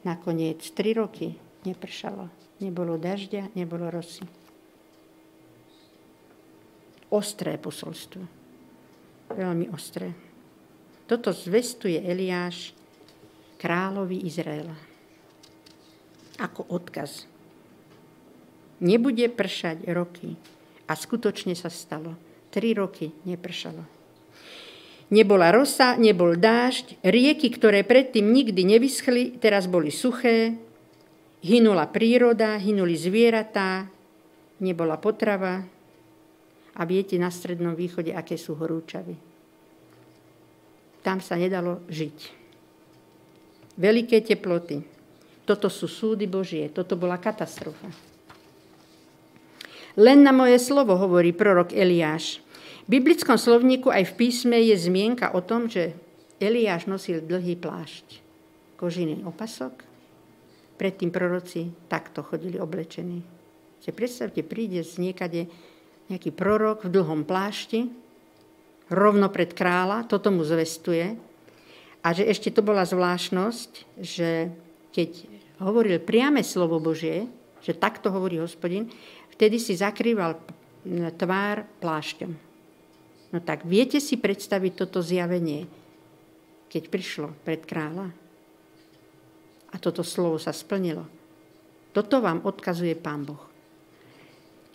Nakoniec 0.06 0.62
tri 0.78 0.94
roky 0.94 1.34
nepršalo. 1.66 2.30
Nebolo 2.62 3.02
dažďa, 3.02 3.58
nebolo 3.58 3.90
rosy 3.90 4.22
ostré 7.10 7.58
posolstvo. 7.58 8.22
Veľmi 9.34 9.70
ostré. 9.74 10.14
Toto 11.10 11.34
zvestuje 11.34 11.98
Eliáš 12.02 12.74
kráľovi 13.58 14.26
Izraela. 14.26 14.78
Ako 16.38 16.70
odkaz. 16.70 17.26
Nebude 18.80 19.28
pršať 19.28 19.88
roky. 19.92 20.40
A 20.90 20.96
skutočne 20.96 21.54
sa 21.54 21.68
stalo. 21.68 22.16
Tri 22.50 22.74
roky 22.74 23.14
nepršalo. 23.28 23.84
Nebola 25.10 25.50
rosa, 25.50 25.98
nebol 25.98 26.38
dážď, 26.38 27.02
rieky, 27.02 27.50
ktoré 27.50 27.82
predtým 27.82 28.30
nikdy 28.30 28.62
nevyschli, 28.62 29.42
teraz 29.42 29.66
boli 29.66 29.90
suché, 29.90 30.54
hynula 31.42 31.90
príroda, 31.90 32.62
hynuli 32.62 32.94
zvieratá, 32.94 33.90
nebola 34.62 35.02
potrava, 35.02 35.66
a 36.80 36.82
viete 36.88 37.20
na 37.20 37.28
Strednom 37.28 37.76
východe, 37.76 38.16
aké 38.16 38.40
sú 38.40 38.56
horúčavy. 38.56 39.12
Tam 41.04 41.20
sa 41.20 41.36
nedalo 41.36 41.84
žiť. 41.92 42.18
Veľké 43.76 44.24
teploty. 44.24 44.80
Toto 45.44 45.68
sú 45.68 45.92
súdy 45.92 46.24
Božie. 46.28 46.72
Toto 46.72 46.96
bola 46.96 47.20
katastrofa. 47.20 48.09
Len 50.00 50.24
na 50.24 50.32
moje 50.32 50.64
slovo 50.64 50.96
hovorí 50.96 51.36
prorok 51.36 51.76
Eliáš. 51.76 52.40
V 52.88 53.04
biblickom 53.04 53.36
slovníku 53.36 53.92
aj 53.92 54.16
v 54.16 54.16
písme 54.16 54.56
je 54.56 54.80
zmienka 54.80 55.36
o 55.36 55.44
tom, 55.44 55.68
že 55.68 55.92
Eliáš 56.40 56.88
nosil 56.88 57.20
dlhý 57.20 57.60
plášť, 57.60 58.24
kožiny 58.80 59.28
opasok. 59.28 59.84
Predtým 60.80 61.12
proroci 61.12 61.76
takto 61.92 62.24
chodili 62.24 62.56
oblečení. 62.56 63.28
Si 63.84 63.92
predstavte, 63.92 64.40
príde 64.40 64.88
z 64.88 65.04
niekade 65.04 65.52
nejaký 66.08 66.32
prorok 66.32 66.88
v 66.88 66.96
dlhom 66.96 67.28
plášti, 67.28 67.92
rovno 68.88 69.28
pred 69.28 69.52
kráľa, 69.52 70.08
toto 70.08 70.32
mu 70.32 70.48
zvestuje. 70.48 71.20
A 72.00 72.16
že 72.16 72.24
ešte 72.24 72.56
to 72.56 72.64
bola 72.64 72.88
zvláštnosť, 72.88 74.00
že 74.00 74.48
keď 74.96 75.28
hovoril 75.60 76.00
priame 76.00 76.40
slovo 76.40 76.80
Božie, 76.80 77.28
že 77.60 77.76
takto 77.76 78.08
hovorí 78.10 78.40
hospodin, 78.40 78.88
vtedy 79.40 79.56
si 79.56 79.80
zakrýval 79.80 80.36
tvár 81.16 81.64
plášťom. 81.80 82.32
No 83.32 83.40
tak 83.40 83.64
viete 83.64 84.04
si 84.04 84.20
predstaviť 84.20 84.84
toto 84.84 85.00
zjavenie, 85.00 85.64
keď 86.68 86.84
prišlo 86.92 87.32
pred 87.48 87.64
kráľa? 87.64 88.12
A 89.72 89.76
toto 89.80 90.04
slovo 90.04 90.36
sa 90.36 90.52
splnilo. 90.52 91.08
Toto 91.96 92.20
vám 92.20 92.44
odkazuje 92.44 93.00
Pán 93.00 93.24
Boh. 93.24 93.40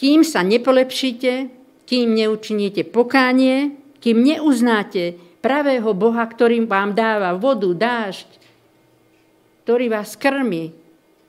Kým 0.00 0.24
sa 0.24 0.40
nepolepšíte, 0.40 1.52
kým 1.84 2.16
neučiníte 2.16 2.88
pokánie, 2.88 3.76
kým 4.00 4.24
neuznáte 4.24 5.20
pravého 5.44 5.92
Boha, 5.92 6.24
ktorý 6.24 6.64
vám 6.64 6.96
dáva 6.96 7.36
vodu, 7.36 7.68
dážď, 7.68 8.40
ktorý 9.68 9.92
vás 9.92 10.16
krmi, 10.16 10.72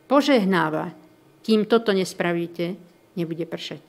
požehnáva, 0.07 0.95
kým 1.43 1.67
toto 1.67 1.91
nespravíte, 1.91 2.79
nebude 3.15 3.43
pršať. 3.47 3.81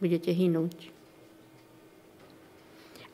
Budete 0.00 0.32
hynúť. 0.32 0.90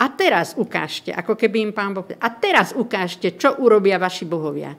A 0.01 0.09
teraz 0.09 0.57
ukážte, 0.57 1.13
ako 1.13 1.37
keby 1.37 1.69
im 1.69 1.73
pán 1.77 1.93
Boh... 1.93 2.09
A 2.09 2.29
teraz 2.33 2.73
ukážte, 2.73 3.37
čo 3.37 3.61
urobia 3.61 4.01
vaši 4.01 4.25
bohovia. 4.25 4.73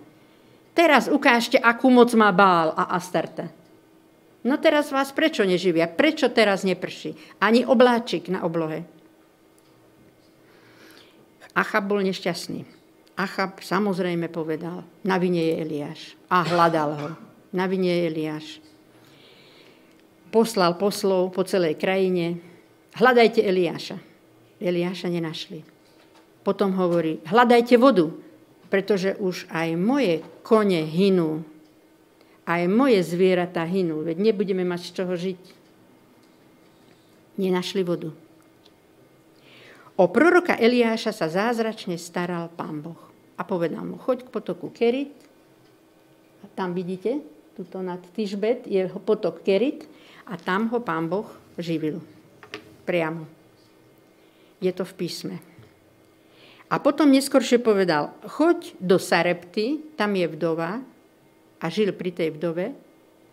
Teraz 0.74 1.05
ukážte, 1.05 1.62
akú 1.62 1.93
moc 1.93 2.10
má 2.17 2.33
Bál 2.33 2.74
a 2.74 2.89
Astarte. 2.98 3.53
No 4.41 4.57
teraz 4.57 4.89
vás 4.89 5.13
prečo 5.13 5.45
neživia? 5.45 5.86
Prečo 5.86 6.33
teraz 6.33 6.65
neprší? 6.65 7.13
Ani 7.38 7.62
obláčik 7.62 8.33
na 8.33 8.41
oblohe. 8.41 8.81
Achab 11.53 11.86
bol 11.86 12.01
nešťastný. 12.01 12.65
Achab 13.19 13.62
samozrejme 13.62 14.25
povedal, 14.33 14.81
na 15.05 15.21
vine 15.21 15.45
je 15.45 15.55
Eliáš. 15.62 16.01
A 16.33 16.41
hľadal 16.41 16.91
ho. 16.98 17.10
Na 17.53 17.69
vine 17.69 17.93
je 17.93 18.01
Eliáš. 18.10 18.45
Poslal 20.31 20.79
poslov 20.79 21.35
po 21.35 21.43
celej 21.43 21.75
krajine. 21.75 22.39
Hľadajte 22.95 23.43
Eliáša. 23.43 24.00
Eliáša 24.63 25.11
nenašli. 25.11 25.67
Potom 26.41 26.73
hovorí, 26.79 27.21
hľadajte 27.27 27.75
vodu, 27.77 28.09
pretože 28.71 29.19
už 29.19 29.45
aj 29.51 29.75
moje 29.75 30.23
kone 30.41 30.88
hynú. 30.88 31.43
Aj 32.47 32.63
moje 32.65 33.03
zvieratá 33.05 33.67
hynú, 33.67 34.01
veď 34.07 34.31
nebudeme 34.31 34.65
mať 34.65 34.81
z 34.88 34.91
čoho 34.95 35.13
žiť. 35.13 35.41
Nenašli 37.38 37.83
vodu. 37.85 38.09
O 40.00 40.09
proroka 40.09 40.57
Eliáša 40.57 41.13
sa 41.13 41.27
zázračne 41.29 42.00
staral 42.00 42.50
pán 42.50 42.81
Boh. 42.81 42.97
A 43.38 43.45
povedal 43.45 43.85
mu, 43.85 44.01
choď 44.01 44.25
k 44.25 44.33
potoku 44.33 44.73
Kerit. 44.73 45.13
A 46.41 46.50
tam 46.57 46.73
vidíte, 46.73 47.21
tuto 47.53 47.85
nad 47.85 48.01
Tyžbet 48.17 48.65
je 48.65 48.89
potok 49.05 49.45
Kerit. 49.45 49.85
A 50.31 50.39
tam 50.39 50.71
ho 50.71 50.79
pán 50.79 51.11
Boh 51.11 51.27
živil. 51.59 52.00
Priamo. 52.88 53.27
Je 54.63 54.71
to 54.71 54.88
v 54.88 54.93
písme. 54.95 55.35
A 56.71 56.79
potom 56.79 57.11
neskôršie 57.11 57.59
povedal, 57.59 58.15
choď 58.23 58.79
do 58.79 58.95
Sarepty, 58.95 59.83
tam 60.00 60.15
je 60.15 60.23
vdova, 60.31 60.79
a 61.61 61.65
žil 61.69 61.93
pri 61.93 62.09
tej 62.09 62.33
vdove 62.33 62.73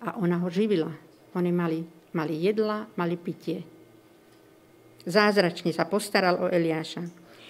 a 0.05 0.21
ona 0.21 0.37
ho 0.45 0.49
živila. 0.53 0.93
Oni 1.33 1.49
mali, 1.49 1.81
mali 2.13 2.45
jedla, 2.45 2.85
mali 3.01 3.17
pitie. 3.17 3.65
Zázračne 5.09 5.73
sa 5.73 5.89
postaral 5.89 6.37
o 6.37 6.47
Eliáša. 6.53 7.03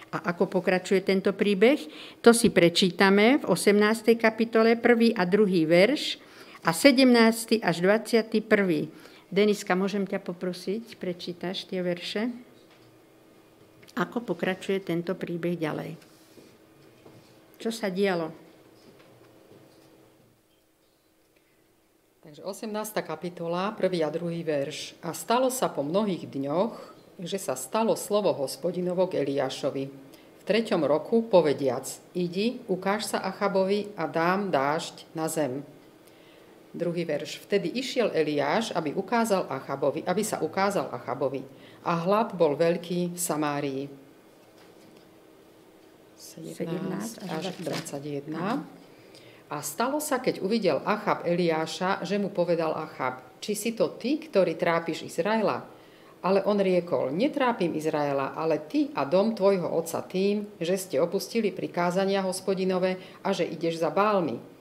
A 0.09 0.33
ako 0.33 0.49
pokračuje 0.49 1.05
tento 1.05 1.35
príbeh? 1.37 1.77
To 2.25 2.33
si 2.33 2.49
prečítame 2.49 3.43
v 3.43 3.45
18. 3.45 4.17
kapitole 4.17 4.79
1. 4.79 5.19
a 5.19 5.23
2. 5.27 5.69
verš 5.69 6.17
a 6.65 6.71
17. 6.73 7.61
až 7.61 7.77
21. 7.83 9.08
Deniska, 9.29 9.77
môžem 9.77 10.09
ťa 10.09 10.25
poprosiť, 10.25 10.97
prečítaš 10.97 11.69
tie 11.69 11.85
verše? 11.85 12.33
Ako 13.93 14.25
pokračuje 14.25 14.81
tento 14.81 15.13
príbeh 15.13 15.53
ďalej? 15.53 16.01
Čo 17.61 17.69
sa 17.69 17.93
dialo? 17.93 18.33
Takže 22.25 22.41
18. 22.41 22.73
kapitola, 23.05 23.77
1. 23.77 23.89
a 24.01 24.09
2. 24.09 24.49
verš. 24.49 24.97
A 25.05 25.13
stalo 25.13 25.53
sa 25.53 25.69
po 25.69 25.85
mnohých 25.85 26.25
dňoch, 26.25 26.75
že 27.21 27.37
sa 27.37 27.53
stalo 27.53 28.01
slovo 28.01 28.33
hospodinovo 28.33 29.13
k 29.13 29.21
Eliášovi. 29.27 29.85
V 30.41 30.43
treťom 30.49 30.89
roku 30.89 31.21
povediac, 31.29 31.85
idi, 32.17 32.65
ukáž 32.65 33.13
sa 33.13 33.21
Achabovi 33.21 33.93
a 33.93 34.09
dám 34.09 34.49
dážď 34.49 35.05
na 35.13 35.29
zem. 35.29 35.61
Druhý 36.69 37.09
verš. 37.09 37.41
Vtedy 37.49 37.73
išiel 37.81 38.13
Eliáš, 38.13 38.77
aby, 38.77 38.93
ukázal 38.93 39.49
Achabovi, 39.49 40.05
aby 40.05 40.21
sa 40.21 40.45
ukázal 40.45 40.93
Achabovi. 40.93 41.41
A 41.85 41.97
hlad 41.97 42.37
bol 42.37 42.53
veľký 42.53 43.17
v 43.17 43.21
Samárii. 43.21 43.83
17 46.19 47.25
až 47.25 47.45
21. 47.63 48.35
A 49.49 49.65
stalo 49.65 49.97
sa, 49.97 50.21
keď 50.21 50.45
uvidel 50.45 50.85
Achab 50.85 51.25
Eliáša, 51.25 52.05
že 52.05 52.21
mu 52.21 52.29
povedal 52.29 52.77
Achab, 52.77 53.25
či 53.41 53.57
si 53.57 53.73
to 53.73 53.97
ty, 53.97 54.21
ktorý 54.21 54.61
trápiš 54.61 55.09
Izraela? 55.09 55.65
Ale 56.21 56.45
on 56.45 56.59
riekol, 56.59 57.15
netrápim 57.15 57.73
Izraela, 57.79 58.35
ale 58.35 58.61
ty 58.67 58.91
a 58.93 59.07
dom 59.07 59.33
tvojho 59.33 59.71
otca 59.71 60.03
tým, 60.05 60.51
že 60.59 60.75
ste 60.75 60.97
opustili 60.99 61.55
prikázania 61.55 62.27
hospodinové 62.27 62.99
a 63.23 63.31
že 63.31 63.47
ideš 63.47 63.81
za 63.81 63.89
bálmi. 63.89 64.58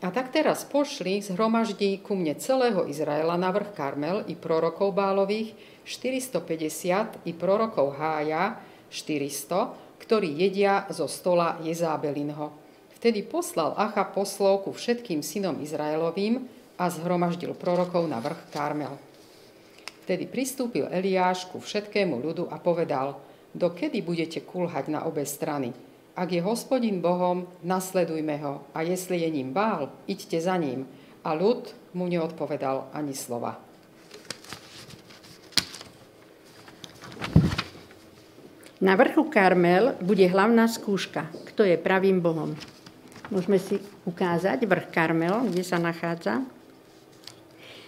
A 0.00 0.08
tak 0.08 0.32
teraz 0.32 0.64
pošli, 0.64 1.20
zhromaždí 1.20 2.00
ku 2.00 2.16
mne 2.16 2.32
celého 2.40 2.88
Izraela 2.88 3.36
na 3.36 3.52
vrch 3.52 3.76
Karmel 3.76 4.24
i 4.32 4.34
prorokov 4.34 4.96
bálových 4.96 5.52
450 5.84 7.28
i 7.28 7.32
prorokov 7.36 8.00
Hája 8.00 8.56
400, 8.88 10.00
ktorí 10.00 10.40
jedia 10.40 10.88
zo 10.88 11.04
stola 11.04 11.60
Jezábelinho. 11.60 12.48
Vtedy 12.96 13.20
poslal 13.28 13.76
Acha 13.76 14.08
poslov 14.08 14.64
ku 14.64 14.72
všetkým 14.72 15.20
synom 15.20 15.60
Izraelovým 15.60 16.48
a 16.80 16.88
zhromaždil 16.88 17.52
prorokov 17.52 18.08
na 18.08 18.24
vrch 18.24 18.40
Karmel. 18.48 18.96
Vtedy 20.08 20.24
pristúpil 20.24 20.88
Eliáš 20.88 21.44
ku 21.52 21.60
všetkému 21.60 22.16
ľudu 22.24 22.48
a 22.48 22.56
povedal, 22.56 23.20
dokedy 23.52 24.00
budete 24.00 24.40
kulhať 24.48 24.88
na 24.88 25.04
obe 25.04 25.28
strany. 25.28 25.89
Ak 26.20 26.28
je 26.36 26.44
hospodin 26.44 27.00
Bohom, 27.00 27.48
nasledujme 27.64 28.36
ho 28.44 28.68
a 28.76 28.84
jestli 28.84 29.24
je 29.24 29.30
ním 29.40 29.56
bál, 29.56 29.88
iďte 30.04 30.36
za 30.36 30.52
ním. 30.60 30.84
A 31.24 31.32
ľud 31.32 31.72
mu 31.96 32.04
neodpovedal 32.04 32.92
ani 32.92 33.16
slova. 33.16 33.56
Na 38.84 39.00
vrchu 39.00 39.32
Karmel 39.32 39.96
bude 40.04 40.28
hlavná 40.28 40.68
skúška, 40.68 41.32
kto 41.48 41.64
je 41.64 41.80
pravým 41.80 42.20
Bohom. 42.20 42.52
Môžeme 43.32 43.56
si 43.56 43.80
ukázať 44.04 44.68
vrch 44.68 44.92
Karmel, 44.92 45.48
kde 45.48 45.64
sa 45.64 45.80
nachádza. 45.80 46.44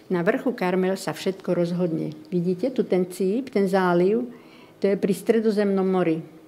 Na 0.08 0.24
vrchu 0.24 0.56
Karmel 0.56 0.96
sa 0.96 1.12
všetko 1.12 1.52
rozhodne. 1.52 2.16
Vidíte 2.32 2.72
tu 2.72 2.80
ten 2.80 3.04
cíp, 3.12 3.52
ten 3.52 3.68
záliv, 3.68 4.24
to 4.80 4.88
je 4.88 4.96
pri 4.96 5.12
stredozemnom 5.12 5.84
mori. 5.84 6.41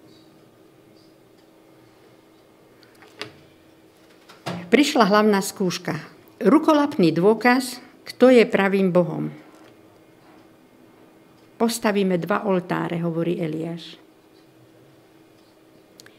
Prišla 4.75 5.07
hlavná 5.07 5.39
skúška. 5.39 6.03
Rukolapný 6.43 7.15
dôkaz, 7.15 7.79
kto 8.11 8.27
je 8.35 8.43
pravým 8.43 8.91
Bohom. 8.91 9.31
Postavíme 11.55 12.19
dva 12.19 12.43
oltáre, 12.43 12.99
hovorí 12.99 13.39
Eliáš. 13.39 13.95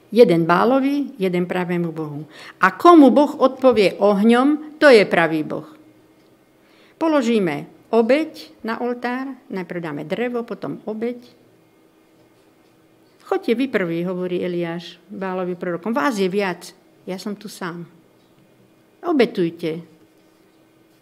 Jeden 0.08 0.48
Bálovi, 0.48 1.20
jeden 1.20 1.44
pravému 1.44 1.92
Bohu. 1.92 2.24
A 2.64 2.72
komu 2.80 3.12
Boh 3.12 3.36
odpovie 3.36 4.00
ohňom, 4.00 4.80
to 4.80 4.88
je 4.88 5.04
pravý 5.04 5.44
Boh. 5.44 5.68
Položíme 6.96 7.68
obeď 7.92 8.56
na 8.64 8.80
oltár, 8.80 9.36
najprv 9.52 9.84
dáme 9.84 10.08
drevo, 10.08 10.48
potom 10.48 10.80
obeď. 10.88 11.20
Choďte 13.20 13.52
vy 13.52 13.68
prvý, 13.68 14.08
hovorí 14.08 14.40
Eliáš 14.40 14.96
Bálovi 15.12 15.60
prorokom. 15.60 15.92
Vás 15.92 16.16
je 16.16 16.32
viac, 16.32 16.72
ja 17.04 17.20
som 17.20 17.36
tu 17.36 17.52
sám. 17.52 18.05
Obetujte. 19.06 19.86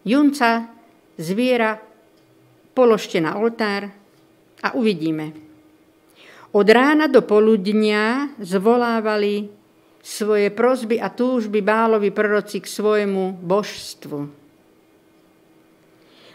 Junca, 0.04 0.68
zviera, 1.16 1.80
položte 2.76 3.24
na 3.24 3.40
oltár 3.40 3.88
a 4.60 4.76
uvidíme. 4.76 5.32
Od 6.54 6.68
rána 6.68 7.08
do 7.08 7.24
poludnia 7.24 8.30
zvolávali 8.38 9.48
svoje 10.04 10.52
prozby 10.52 11.00
a 11.00 11.08
túžby 11.08 11.64
Bálovi 11.64 12.12
proroci 12.12 12.60
k 12.60 12.68
svojmu 12.68 13.40
božstvu. 13.40 14.20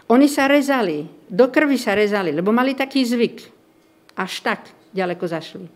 Oni 0.08 0.24
sa 0.24 0.48
rezali, 0.48 1.04
do 1.28 1.52
krvi 1.52 1.76
sa 1.76 1.92
rezali, 1.92 2.32
lebo 2.32 2.48
mali 2.48 2.72
taký 2.72 3.04
zvyk. 3.04 3.38
Až 4.16 4.40
tak 4.40 4.72
ďaleko 4.96 5.24
zašli. 5.28 5.68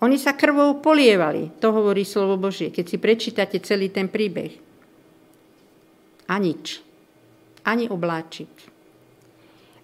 Oni 0.00 0.16
sa 0.16 0.32
krvou 0.32 0.80
polievali, 0.80 1.52
to 1.60 1.68
hovorí 1.68 2.02
slovo 2.02 2.40
Božie, 2.40 2.72
keď 2.72 2.84
si 2.88 2.96
prečítate 2.96 3.60
celý 3.60 3.92
ten 3.92 4.08
príbeh. 4.08 4.73
A 6.28 6.40
nič. 6.40 6.80
Ani 7.64 7.88
obláčik. 7.88 8.50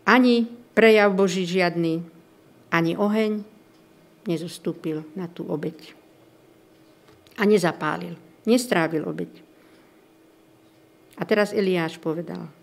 Ani 0.04 0.48
prejav 0.76 1.12
Boží 1.12 1.44
žiadny. 1.44 2.04
Ani 2.70 2.92
oheň 2.96 3.44
nezostúpil 4.28 5.04
na 5.16 5.26
tú 5.26 5.44
obeď. 5.48 5.96
A 7.40 7.48
nezapálil. 7.48 8.16
Nestrávil 8.44 9.04
obeď. 9.04 9.32
A 11.20 11.28
teraz 11.28 11.52
Eliáš 11.52 12.00
povedal– 12.00 12.48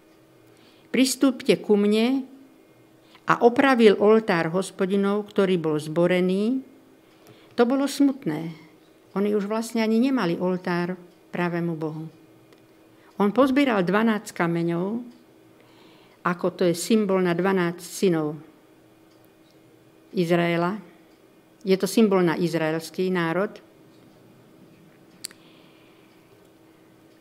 pristúpte 0.97 1.53
ku 1.61 1.77
mne 1.77 2.25
a 3.29 3.43
opravil 3.45 3.99
oltár 4.01 4.49
hospodinov, 4.49 5.29
ktorý 5.29 5.61
bol 5.61 5.77
zborený. 5.77 6.65
To 7.53 7.69
bolo 7.69 7.85
smutné. 7.85 8.49
Oni 9.13 9.37
už 9.37 9.45
vlastne 9.45 9.85
ani 9.85 10.01
nemali 10.01 10.41
oltár 10.41 10.97
pravému 11.29 11.77
Bohu. 11.77 12.09
On 13.17 13.33
pozbieral 13.33 13.81
12 13.81 14.29
kameňov, 14.33 15.01
ako 16.21 16.47
to 16.53 16.63
je 16.69 16.75
symbol 16.77 17.17
na 17.17 17.33
12 17.33 17.81
synov 17.81 18.37
Izraela. 20.13 20.77
Je 21.65 21.75
to 21.75 21.89
symbol 21.89 22.21
na 22.21 22.37
izraelský 22.37 23.09
národ. 23.09 23.51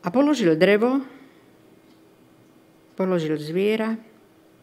A 0.04 0.08
položil 0.12 0.54
drevo 0.54 1.16
položil 2.96 3.36
zviera, 3.36 3.94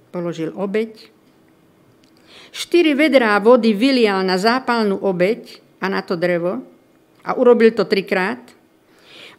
položil 0.10 0.52
obeď. 0.58 1.14
Štyri 2.50 2.98
vedrá 2.98 3.38
vody 3.38 3.78
vylial 3.78 4.26
na 4.26 4.42
zápalnú 4.42 4.98
obeď 4.98 5.62
a 5.78 5.90
na 5.90 6.02
to 6.02 6.18
drevo 6.18 6.66
A 7.24 7.40
urobil 7.40 7.72
to 7.72 7.88
trikrát. 7.88 8.42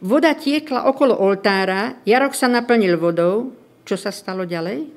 Voda 0.03 0.35
tiekla 0.35 0.91
okolo 0.91 1.15
oltára, 1.15 2.03
Jarok 2.03 2.35
sa 2.35 2.51
naplnil 2.51 2.99
vodou. 2.99 3.55
Čo 3.85 3.95
sa 3.95 4.11
stalo 4.11 4.43
ďalej? 4.43 4.89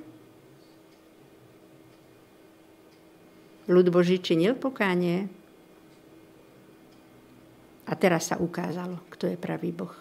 Ľud 3.68 3.86
Boží 3.92 4.18
činil 4.18 4.56
pokánie. 4.56 5.28
A 7.88 7.92
teraz 7.94 8.32
sa 8.32 8.40
ukázalo, 8.40 9.04
kto 9.12 9.28
je 9.28 9.36
pravý 9.36 9.70
Boh. 9.76 9.92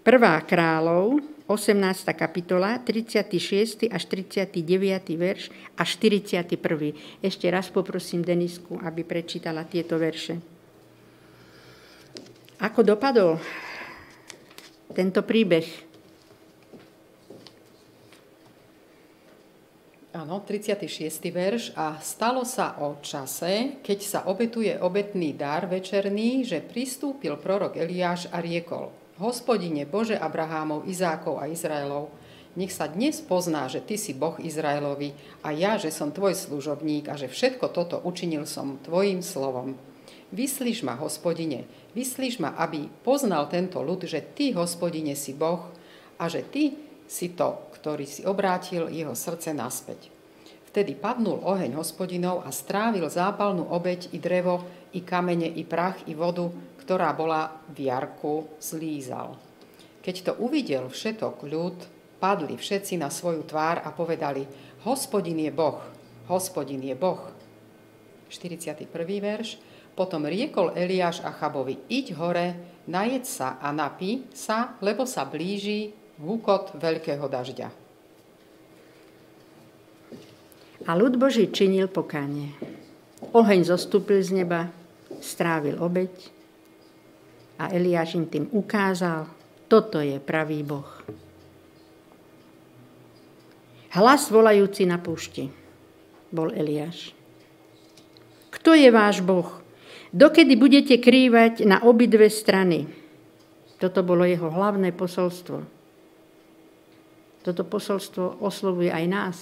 Prvá 0.00 0.38
kráľov, 0.40 1.20
18. 1.46 1.76
kapitola, 2.14 2.78
36. 2.82 3.90
až 3.90 4.02
39. 4.06 4.54
verš 5.14 5.50
a 5.78 5.82
41. 5.82 6.46
Ešte 7.22 7.46
raz 7.50 7.70
poprosím 7.70 8.22
Denisku, 8.22 8.78
aby 8.82 9.02
prečítala 9.06 9.66
tieto 9.66 9.98
verše. 9.98 10.55
Ako 12.56 12.80
dopadol 12.80 13.36
tento 14.96 15.20
príbeh? 15.20 15.66
Áno, 20.16 20.40
36. 20.40 21.28
verš. 21.28 21.76
A 21.76 22.00
stalo 22.00 22.48
sa 22.48 22.80
o 22.80 22.96
čase, 23.04 23.84
keď 23.84 23.98
sa 24.00 24.20
obetuje 24.32 24.72
obetný 24.80 25.36
dar 25.36 25.68
večerný, 25.68 26.48
že 26.48 26.64
pristúpil 26.64 27.36
prorok 27.36 27.76
Eliáš 27.76 28.32
a 28.32 28.40
riekol– 28.40 28.88
Hospodine 29.16 29.88
Bože 29.88 30.12
Abrahámov, 30.12 30.84
Izákov 30.84 31.40
a 31.40 31.48
Izraelov, 31.48 32.12
nech 32.56 32.72
sa 32.72 32.84
dnes 32.84 33.20
pozná, 33.24 33.64
že 33.64 33.80
Ty 33.80 33.96
si 33.96 34.12
Boh 34.12 34.36
Izraelovi 34.36 35.12
a 35.40 35.56
ja, 35.56 35.80
že 35.80 35.88
som 35.88 36.12
Tvoj 36.12 36.36
služobník 36.36 37.08
a 37.08 37.16
že 37.16 37.28
všetko 37.28 37.72
toto 37.72 37.96
učinil 38.04 38.44
som 38.44 38.76
Tvojim 38.84 39.24
slovom. 39.24 39.76
Vyslíš 40.32 40.84
ma, 40.84 41.00
hospodine, 41.00 41.64
vyslíš 41.96 42.44
ma, 42.44 42.52
aby 42.60 42.92
poznal 43.00 43.48
tento 43.48 43.80
ľud, 43.80 44.04
že 44.04 44.20
Ty, 44.20 44.60
hospodine, 44.60 45.16
si 45.16 45.32
Boh 45.32 45.72
a 46.20 46.28
že 46.28 46.44
Ty 46.44 46.76
si 47.08 47.32
to, 47.32 47.72
ktorý 47.72 48.04
si 48.04 48.20
obrátil 48.28 48.92
jeho 48.92 49.16
srdce 49.16 49.56
naspäť. 49.56 50.12
Vtedy 50.68 50.92
padnul 50.92 51.40
oheň 51.40 51.72
hospodinov 51.80 52.44
a 52.44 52.52
strávil 52.52 53.08
zápalnú 53.08 53.64
obeď 53.72 54.12
i 54.12 54.20
drevo, 54.20 54.60
i 54.92 55.00
kamene, 55.00 55.48
i 55.48 55.64
prach, 55.64 56.04
i 56.04 56.12
vodu, 56.12 56.52
ktorá 56.84 57.16
bola 57.16 57.64
v 57.72 57.88
jarku, 57.88 58.60
zlízal. 58.60 59.40
Keď 60.04 60.16
to 60.20 60.32
uvidel 60.44 60.92
všetok 60.92 61.48
ľud, 61.48 61.78
padli 62.20 62.60
všetci 62.60 63.00
na 63.00 63.08
svoju 63.08 63.48
tvár 63.48 63.80
a 63.80 63.88
povedali, 63.88 64.44
hospodin 64.84 65.40
je 65.40 65.48
Boh, 65.48 65.80
hospodin 66.28 66.84
je 66.84 66.92
Boh. 66.92 67.24
41. 68.28 68.84
verš. 69.22 69.56
Potom 69.96 70.28
riekol 70.28 70.76
Eliáš 70.76 71.24
Chabovi, 71.24 71.80
iď 71.88 72.12
hore, 72.20 72.48
najed 72.84 73.24
sa 73.24 73.56
a 73.56 73.72
napí 73.72 74.28
sa, 74.36 74.76
lebo 74.84 75.08
sa 75.08 75.24
blíži 75.24 75.90
vúkot 76.20 76.76
veľkého 76.76 77.24
dažďa. 77.24 77.68
A 80.86 80.90
ľud 80.94 81.16
Boží 81.16 81.48
činil 81.50 81.88
pokánie. 81.88 82.54
Oheň 83.32 83.66
zostúpil 83.66 84.20
z 84.20 84.44
neba, 84.44 84.68
strávil 85.18 85.80
obeď, 85.80 86.36
a 87.56 87.72
Eliáš 87.72 88.20
im 88.20 88.28
tým 88.28 88.44
ukázal, 88.52 89.32
toto 89.66 89.98
je 90.04 90.20
pravý 90.20 90.60
Boh. 90.60 90.88
Hlas 93.96 94.28
volajúci 94.28 94.84
na 94.84 95.00
púšti 95.00 95.48
bol 96.28 96.52
Eliáš. 96.52 97.16
Kto 98.52 98.76
je 98.76 98.92
váš 98.92 99.24
Boh? 99.24 99.64
Dokedy 100.14 100.54
budete 100.54 100.98
krývať 100.98 101.66
na 101.66 101.82
obidve 101.82 102.30
strany? 102.30 102.86
Toto 103.76 104.02
bolo 104.06 104.22
jeho 104.22 104.50
hlavné 104.50 104.94
posolstvo. 104.94 105.58
Toto 107.46 107.62
posolstvo 107.62 108.42
oslovuje 108.42 108.90
aj 108.90 109.04
nás. 109.06 109.38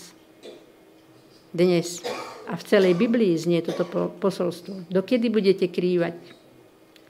Dnes 1.55 2.03
a 2.51 2.59
v 2.59 2.67
celej 2.67 2.95
Biblii 2.99 3.33
znie 3.39 3.65
toto 3.65 3.87
posolstvo. 4.21 4.91
Dokedy 4.91 5.31
budete 5.33 5.71
krývať? 5.71 6.45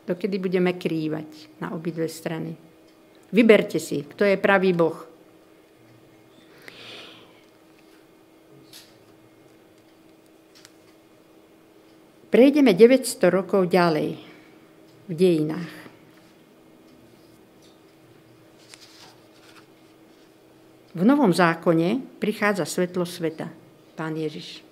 dokedy 0.07 0.37
budeme 0.39 0.77
krývať 0.77 1.27
na 1.61 1.73
obidve 1.73 2.09
strany. 2.09 2.53
Vyberte 3.33 3.81
si, 3.81 4.05
kto 4.05 4.25
je 4.25 4.37
pravý 4.39 4.77
Boh. 4.77 4.95
Prejdeme 12.35 12.75
900 12.75 13.31
rokov 13.31 13.71
ďalej 13.71 14.19
v 15.07 15.13
dejinách. 15.15 15.73
V 20.99 21.03
Novom 21.07 21.31
zákone 21.31 22.19
prichádza 22.19 22.67
svetlo 22.67 23.07
sveta, 23.07 23.55
Pán 23.95 24.19
Ježiš, 24.19 24.67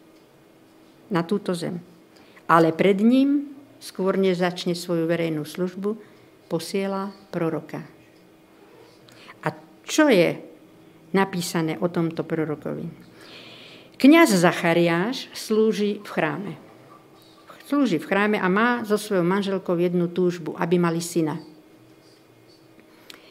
na 1.06 1.22
túto 1.22 1.54
zem. 1.54 1.78
Ale 2.50 2.74
pred 2.74 2.98
ním 2.98 3.54
skôr 3.78 4.18
než 4.18 4.42
začne 4.42 4.74
svoju 4.74 5.06
verejnú 5.06 5.46
službu, 5.46 5.94
posiela 6.50 7.14
proroka. 7.30 7.86
A 9.46 9.54
čo 9.86 10.10
je 10.10 10.34
napísané 11.14 11.78
o 11.78 11.86
tomto 11.86 12.26
prorokovi? 12.26 12.90
Kňaz 14.02 14.34
Zachariáš 14.34 15.30
slúži 15.30 16.02
v 16.02 16.10
chráme. 16.10 16.71
Slúži 17.72 17.96
v 17.96 18.04
chráme 18.04 18.36
a 18.36 18.52
má 18.52 18.84
so 18.84 19.00
svojou 19.00 19.24
manželkou 19.24 19.80
jednu 19.80 20.04
túžbu, 20.12 20.52
aby 20.60 20.76
mali 20.76 21.00
syna. 21.00 21.40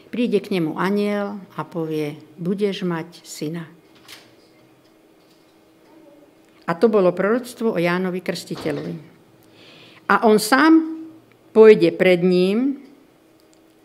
Príde 0.10 0.41
k 0.41 0.58
nemu 0.58 0.82
aniel 0.82 1.38
a 1.54 1.62
povie, 1.62 2.17
budeš 2.41 2.82
mať 2.82 3.21
syna. 3.21 3.69
A 6.65 6.73
to 6.73 6.89
bolo 6.89 7.13
proroctvo 7.13 7.77
o 7.77 7.84
Jánovi 7.86 8.17
Krstiteľovi. 8.25 8.95
A 10.10 10.25
on 10.25 10.41
sám 10.41 11.06
pôjde 11.54 11.93
pred 11.93 12.25
ním 12.25 12.82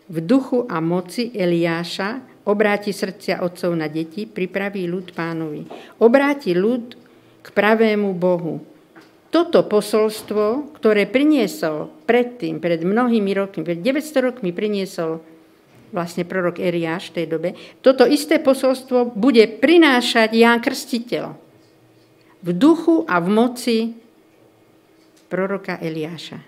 v 0.09 0.17
duchu 0.25 0.65
a 0.65 0.81
moci 0.81 1.37
Eliáša, 1.37 2.41
obráti 2.49 2.97
srdcia 2.97 3.45
otcov 3.45 3.77
na 3.77 3.85
deti, 3.85 4.25
pripraví 4.25 4.89
ľud 4.89 5.13
pánovi. 5.13 5.69
Obráti 6.01 6.57
ľud 6.57 6.97
k 7.45 7.47
pravému 7.53 8.09
Bohu. 8.17 8.76
Toto 9.27 9.67
posolstvo, 9.67 10.71
ktoré 10.79 11.03
priniesol 11.03 11.91
predtým, 12.07 12.63
pred 12.63 12.79
mnohými 12.79 13.31
rokmi, 13.35 13.61
pred 13.67 13.83
900 13.83 14.27
rokmi 14.31 14.55
priniesol 14.55 15.19
vlastne 15.91 16.27
prorok 16.27 16.59
Eliáš 16.59 17.11
v 17.11 17.15
tej 17.23 17.25
dobe, 17.27 17.49
toto 17.83 18.03
isté 18.07 18.39
posolstvo 18.39 19.15
bude 19.15 19.43
prinášať 19.59 20.35
Ján 20.35 20.59
Krstiteľ. 20.59 21.35
V 22.43 22.49
duchu 22.55 23.03
a 23.07 23.19
v 23.19 23.27
moci 23.27 23.77
proroka 25.27 25.75
Eliáša. 25.79 26.39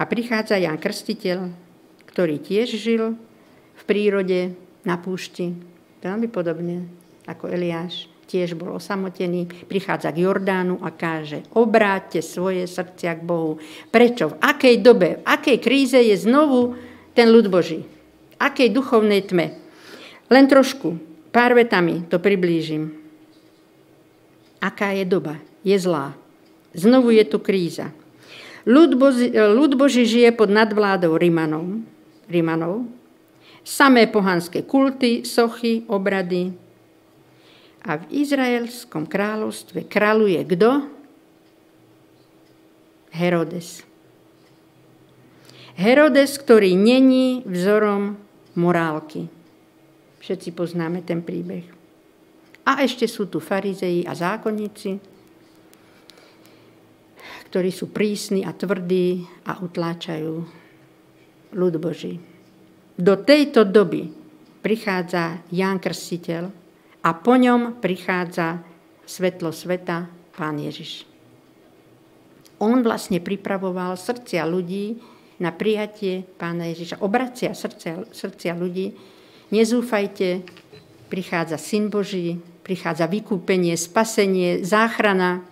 A 0.00 0.02
prichádza 0.08 0.56
Jan 0.56 0.80
Krstiteľ, 0.80 1.52
ktorý 2.08 2.40
tiež 2.40 2.74
žil 2.74 3.14
v 3.76 3.82
prírode, 3.84 4.56
na 4.82 4.98
púšti, 4.98 5.54
veľmi 6.02 6.26
podobne 6.26 6.90
ako 7.30 7.46
Eliáš, 7.46 8.10
tiež 8.32 8.56
bol 8.56 8.80
osamotený, 8.80 9.68
prichádza 9.68 10.08
k 10.08 10.24
Jordánu 10.24 10.80
a 10.80 10.88
káže, 10.88 11.44
obráťte 11.52 12.24
svoje 12.24 12.64
srdcia 12.64 13.20
k 13.20 13.22
Bohu. 13.22 13.60
Prečo? 13.92 14.32
V 14.32 14.38
akej 14.40 14.80
dobe, 14.80 15.20
v 15.20 15.24
akej 15.28 15.60
kríze 15.60 16.00
je 16.00 16.16
znovu 16.16 16.80
ten 17.12 17.28
ľud 17.28 17.52
Boží? 17.52 17.84
Akej 18.40 18.72
duchovnej 18.72 19.28
tme? 19.28 19.60
Len 20.32 20.44
trošku, 20.48 20.96
pár 21.28 21.52
vetami 21.52 22.08
to 22.08 22.16
priblížim 22.16 23.02
aká 24.62 24.94
je 24.94 25.02
doba. 25.02 25.42
Je 25.66 25.74
zlá. 25.74 26.14
Znovu 26.70 27.10
je 27.10 27.26
tu 27.26 27.42
kríza. 27.42 27.90
Ľud, 28.62 28.94
Bozi, 28.94 29.34
ľud 29.34 29.74
Boží 29.74 30.06
žije 30.06 30.30
pod 30.38 30.46
nadvládou 30.46 31.18
Rimanov, 31.18 31.82
Rimanov. 32.30 32.86
Samé 33.66 34.06
pohanské 34.06 34.62
kulty, 34.62 35.26
sochy, 35.26 35.82
obrady. 35.90 36.54
A 37.82 37.98
v 37.98 38.04
Izraelskom 38.14 39.10
kráľovstve 39.10 39.90
kráľuje 39.90 40.40
kto? 40.54 40.70
Herodes. 43.10 43.82
Herodes, 45.74 46.38
ktorý 46.38 46.78
není 46.78 47.42
vzorom 47.42 48.16
morálky. 48.54 49.26
Všetci 50.22 50.54
poznáme 50.54 51.02
ten 51.02 51.26
príbeh. 51.26 51.66
A 52.62 52.86
ešte 52.86 53.10
sú 53.10 53.26
tu 53.26 53.42
farizeji 53.42 54.06
a 54.06 54.14
zákonníci, 54.14 55.02
ktorí 57.50 57.70
sú 57.74 57.90
prísni 57.90 58.46
a 58.46 58.54
tvrdí 58.54 59.26
a 59.42 59.58
utláčajú 59.58 60.34
ľud 61.52 61.74
Boží. 61.82 62.22
Do 62.94 63.18
tejto 63.18 63.66
doby 63.66 64.06
prichádza 64.62 65.42
Ján 65.50 65.82
Krstiteľ 65.82 66.61
a 67.02 67.10
po 67.12 67.34
ňom 67.34 67.82
prichádza 67.82 68.62
svetlo 69.04 69.50
sveta, 69.50 70.08
Pán 70.32 70.56
Ježiš. 70.56 71.04
On 72.62 72.78
vlastne 72.80 73.20
pripravoval 73.20 73.98
srdcia 73.98 74.46
ľudí 74.48 74.96
na 75.42 75.50
prijatie 75.50 76.22
Pána 76.38 76.70
Ježiša. 76.70 77.02
Obracia 77.02 77.50
srdcia, 77.52 78.14
srdcia 78.14 78.54
ľudí. 78.54 78.94
Nezúfajte, 79.50 80.46
prichádza 81.10 81.58
Syn 81.58 81.90
Boží, 81.90 82.38
prichádza 82.62 83.10
vykúpenie, 83.10 83.74
spasenie, 83.74 84.62
záchrana. 84.62 85.42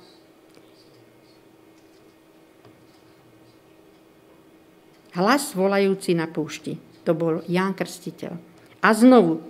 Hlas 5.13 5.53
volajúci 5.59 6.15
na 6.15 6.31
púšti. 6.31 6.79
To 7.03 7.13
bol 7.13 7.43
Ján 7.51 7.75
Krstiteľ. 7.75 8.39
A 8.81 8.89
znovu, 8.95 9.43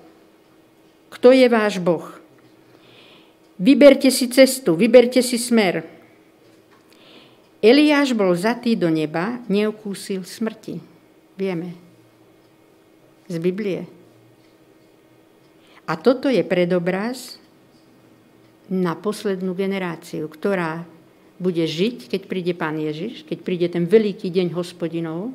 kto 1.10 1.34
je 1.34 1.46
váš 1.50 1.82
Boh? 1.82 2.06
Vyberte 3.60 4.08
si 4.08 4.30
cestu, 4.32 4.72
vyberte 4.72 5.20
si 5.20 5.36
smer. 5.36 5.84
Eliáš 7.60 8.16
bol 8.16 8.32
zatý 8.32 8.72
do 8.72 8.88
neba, 8.88 9.44
neokúsil 9.44 10.24
smrti. 10.24 10.80
Vieme. 11.36 11.76
Z 13.28 13.36
Biblie. 13.36 13.84
A 15.84 15.92
toto 16.00 16.32
je 16.32 16.40
predobraz 16.40 17.36
na 18.70 18.96
poslednú 18.96 19.52
generáciu, 19.52 20.30
ktorá 20.30 20.88
bude 21.36 21.64
žiť, 21.66 22.08
keď 22.08 22.20
príde 22.30 22.52
Pán 22.56 22.80
Ježiš, 22.80 23.28
keď 23.28 23.38
príde 23.44 23.66
ten 23.68 23.84
veľký 23.84 24.30
deň 24.30 24.54
hospodinov, 24.56 25.34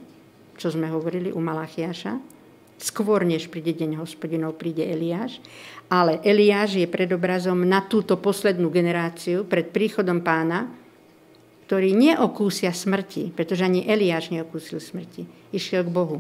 čo 0.55 0.71
sme 0.71 0.89
hovorili 0.89 1.29
u 1.29 1.43
Malachiaša. 1.43 2.34
Skôr, 2.75 3.23
než 3.23 3.47
príde 3.47 3.71
deň 3.71 4.03
hospodinov, 4.03 4.59
príde 4.59 4.83
Eliáš. 4.83 5.39
Ale 5.87 6.19
Eliáš 6.25 6.75
je 6.75 6.87
predobrazom 6.89 7.63
na 7.63 7.79
túto 7.85 8.19
poslednú 8.19 8.67
generáciu 8.67 9.47
pred 9.47 9.71
príchodom 9.71 10.19
pána, 10.19 10.67
ktorý 11.65 11.95
neokúsia 11.95 12.75
smrti, 12.75 13.33
pretože 13.33 13.65
ani 13.65 13.87
Eliáš 13.87 14.29
neokúsil 14.29 14.83
smrti. 14.83 15.25
Išiel 15.55 15.87
k 15.87 15.93
Bohu. 15.93 16.19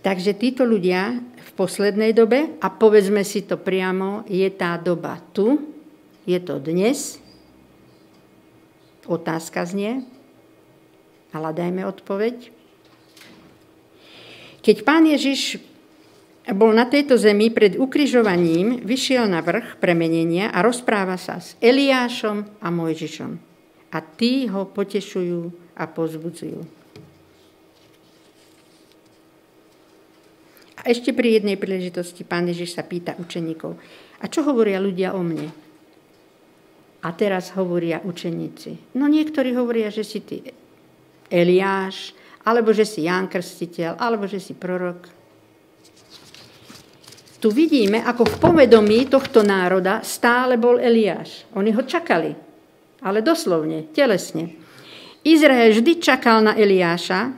Takže 0.00 0.32
títo 0.32 0.64
ľudia 0.64 1.20
v 1.20 1.50
poslednej 1.54 2.16
dobe, 2.16 2.56
a 2.56 2.72
povedzme 2.72 3.20
si 3.20 3.44
to 3.44 3.60
priamo, 3.60 4.24
je 4.24 4.48
tá 4.48 4.80
doba 4.80 5.20
tu, 5.36 5.60
je 6.24 6.40
to 6.40 6.56
dnes. 6.56 7.20
Otázka 9.04 9.68
znie, 9.68 10.08
Hľadajme 11.30 11.86
odpoveď. 11.86 12.50
Keď 14.60 14.76
pán 14.84 15.08
Ježiš 15.08 15.60
bol 16.52 16.72
na 16.76 16.88
tejto 16.88 17.16
zemi 17.16 17.48
pred 17.48 17.76
ukrižovaním, 17.76 18.84
vyšiel 18.84 19.28
na 19.28 19.40
vrch 19.40 19.80
premenenia 19.80 20.52
a 20.52 20.60
rozpráva 20.60 21.16
sa 21.16 21.40
s 21.40 21.56
Eliášom 21.60 22.60
a 22.60 22.68
Mojžišom. 22.68 23.32
A 23.90 23.98
tí 24.00 24.46
ho 24.48 24.68
potešujú 24.68 25.74
a 25.76 25.84
pozbudzujú. 25.88 26.60
A 30.80 30.88
ešte 30.88 31.12
pri 31.12 31.36
jednej 31.36 31.60
príležitosti 31.60 32.24
pán 32.24 32.48
Ježiš 32.48 32.72
sa 32.72 32.84
pýta 32.84 33.12
učeníkov, 33.20 33.76
a 34.20 34.24
čo 34.28 34.44
hovoria 34.44 34.80
ľudia 34.80 35.12
o 35.16 35.20
mne? 35.20 35.48
A 37.00 37.08
teraz 37.16 37.52
hovoria 37.56 38.04
učeníci. 38.04 38.96
No 38.96 39.08
niektorí 39.08 39.56
hovoria, 39.56 39.88
že 39.88 40.04
si 40.04 40.20
ty 40.20 40.44
Eliáš, 41.32 42.12
alebo 42.44 42.72
že 42.72 42.88
si 42.88 43.04
Ján 43.04 43.28
Krstiteľ, 43.28 44.00
alebo 44.00 44.24
že 44.24 44.40
si 44.40 44.56
prorok. 44.56 45.20
Tu 47.40 47.48
vidíme, 47.48 48.04
ako 48.04 48.28
v 48.28 48.36
povedomí 48.36 49.08
tohto 49.08 49.40
národa 49.40 50.04
stále 50.04 50.60
bol 50.60 50.76
Eliáš. 50.76 51.48
Oni 51.56 51.72
ho 51.72 51.80
čakali, 51.80 52.36
ale 53.00 53.24
doslovne, 53.24 53.88
telesne. 53.96 54.60
Izrael 55.24 55.72
vždy 55.72 56.00
čakal 56.00 56.44
na 56.44 56.52
Eliáša, 56.52 57.32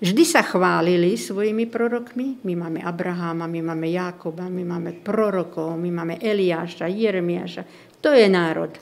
vždy 0.00 0.24
sa 0.24 0.40
chválili 0.40 1.16
svojimi 1.16 1.68
prorokmi. 1.68 2.40
My 2.40 2.56
máme 2.56 2.80
Abraháma, 2.80 3.44
my 3.44 3.60
máme 3.60 3.88
Jákoba, 3.92 4.48
my 4.48 4.64
máme 4.64 4.96
prorokov, 5.04 5.76
my 5.76 5.90
máme 5.92 6.16
Eliáša, 6.16 6.88
Jeremiáša. 6.88 7.68
To 8.00 8.16
je 8.16 8.28
národ. 8.28 8.72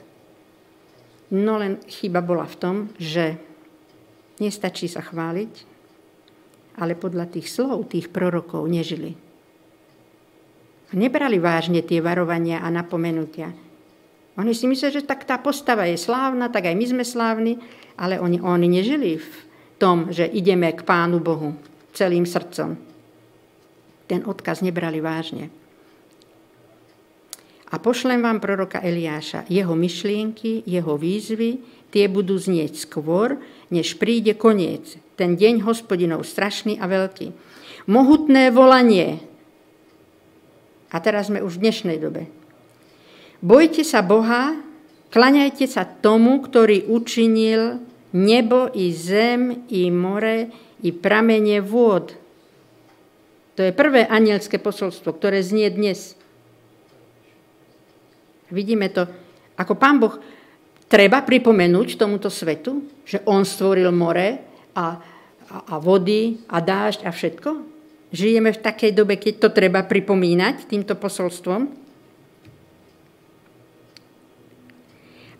No 1.35 1.59
len 1.59 1.83
chyba 1.91 2.23
bola 2.23 2.47
v 2.47 2.55
tom, 2.55 2.75
že 2.95 3.54
Nestačí 4.39 4.91
sa 4.91 4.99
chváliť, 4.99 5.53
ale 6.75 6.99
podľa 6.99 7.31
tých 7.31 7.47
slov 7.47 7.87
tých 7.87 8.11
prorokov 8.11 8.67
nežili. 8.67 9.15
Nebrali 10.95 11.39
vážne 11.39 11.83
tie 11.83 11.99
varovania 11.99 12.63
a 12.63 12.71
napomenutia. 12.71 13.51
Oni 14.35 14.51
si 14.51 14.67
mysleli, 14.67 14.99
že 14.99 15.07
tak 15.07 15.23
tá 15.23 15.39
postava 15.39 15.87
je 15.87 15.95
slávna, 15.95 16.51
tak 16.51 16.67
aj 16.67 16.75
my 16.75 16.85
sme 16.85 17.03
slávni, 17.07 17.59
ale 17.95 18.19
oni, 18.19 18.43
oni 18.43 18.67
nežili 18.67 19.19
v 19.19 19.29
tom, 19.79 20.11
že 20.11 20.27
ideme 20.27 20.71
k 20.75 20.83
Pánu 20.83 21.23
Bohu 21.23 21.55
celým 21.95 22.27
srdcom. 22.27 22.75
Ten 24.05 24.21
odkaz 24.27 24.59
nebrali 24.59 24.99
vážne. 24.99 25.47
A 27.71 27.81
pošlem 27.81 28.21
vám 28.21 28.43
proroka 28.43 28.83
Eliáša, 28.83 29.47
jeho 29.49 29.73
myšlienky, 29.73 30.63
jeho 30.67 30.99
výzvy, 30.99 31.59
tie 31.91 32.05
budú 32.09 32.37
znieť 32.37 32.85
skôr, 32.85 33.41
než 33.73 33.97
príde 33.97 34.37
koniec. 34.37 34.97
Ten 35.15 35.39
deň 35.39 35.63
hospodinov 35.63 36.27
strašný 36.27 36.77
a 36.79 36.85
veľký. 36.85 37.31
Mohutné 37.85 38.51
volanie. 38.51 39.21
A 40.91 40.97
teraz 40.99 41.27
sme 41.27 41.43
už 41.43 41.59
v 41.59 41.69
dnešnej 41.69 41.97
dobe. 41.99 42.27
Bojte 43.43 43.83
sa 43.83 44.01
Boha, 44.01 44.57
klaňajte 45.11 45.65
sa 45.69 45.85
tomu, 45.85 46.41
ktorý 46.41 46.87
učinil 46.87 47.83
nebo 48.15 48.71
i 48.71 48.95
zem, 48.95 49.67
i 49.67 49.91
more, 49.91 50.49
i 50.79 50.89
pramene 50.95 51.59
vôd. 51.59 52.15
To 53.55 53.61
je 53.63 53.71
prvé 53.71 54.07
anielské 54.07 54.59
posolstvo, 54.59 55.15
ktoré 55.15 55.39
znie 55.43 55.67
dnes. 55.71 56.15
Vidíme 58.51 58.91
to, 58.91 59.07
ako 59.55 59.73
pán 59.75 59.99
Boh 59.99 60.15
treba 60.85 61.21
pripomenúť 61.25 61.97
tomuto 61.97 62.29
svetu, 62.29 62.85
že 63.05 63.21
on 63.25 63.45
stvoril 63.45 63.89
more 63.89 64.41
a, 64.73 64.85
a, 64.85 64.87
a 65.71 65.75
vody 65.81 66.45
a 66.49 66.61
dážď 66.61 67.05
a 67.05 67.11
všetko? 67.11 67.49
Žijeme 68.15 68.53
v 68.53 68.63
takej 68.63 68.91
dobe, 68.95 69.19
keď 69.19 69.33
to 69.43 69.49
treba 69.51 69.83
pripomínať 69.83 70.69
týmto 70.69 70.95
posolstvom? 70.95 71.67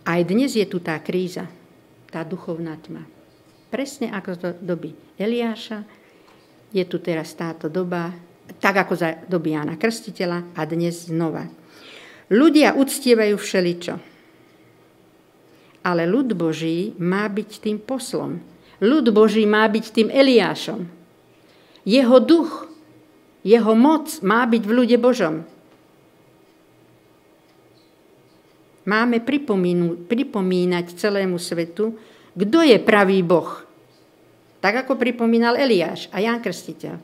Aj 0.06 0.22
dnes 0.22 0.54
je 0.54 0.66
tu 0.70 0.78
tá 0.84 0.98
kríza, 1.02 1.50
tá 2.14 2.22
duchovná 2.22 2.78
tma. 2.78 3.02
Presne 3.74 4.14
ako 4.14 4.30
z 4.38 4.42
doby 4.62 4.94
Eliáša, 5.18 5.82
je 6.70 6.84
tu 6.86 7.02
teraz 7.02 7.34
táto 7.34 7.72
doba, 7.72 8.14
tak 8.62 8.86
ako 8.86 8.94
za 8.94 9.18
doby 9.26 9.58
Jána 9.58 9.80
Krstiteľa 9.80 10.54
a 10.54 10.62
dnes 10.70 11.10
znova. 11.10 11.50
Ľudia 12.30 12.78
uctievajú 12.78 13.36
všeličo 13.38 14.15
ale 15.86 16.10
ľud 16.10 16.34
Boží 16.34 16.98
má 16.98 17.30
byť 17.30 17.62
tým 17.62 17.78
poslom. 17.78 18.42
Ľud 18.82 19.06
Boží 19.14 19.46
má 19.46 19.70
byť 19.70 19.86
tým 19.94 20.10
Eliášom. 20.10 20.90
Jeho 21.86 22.18
duch, 22.18 22.66
jeho 23.46 23.74
moc 23.78 24.10
má 24.26 24.42
byť 24.50 24.64
v 24.66 24.72
ľude 24.74 24.98
Božom. 24.98 25.46
Máme 28.90 29.22
pripomínať 30.10 30.86
celému 30.98 31.38
svetu, 31.38 31.94
kto 32.34 32.60
je 32.66 32.78
pravý 32.82 33.22
Boh. 33.22 33.62
Tak 34.62 34.86
ako 34.86 34.98
pripomínal 34.98 35.54
Eliáš 35.54 36.10
a 36.10 36.18
Ján 36.18 36.42
Krstiteľ. 36.42 36.98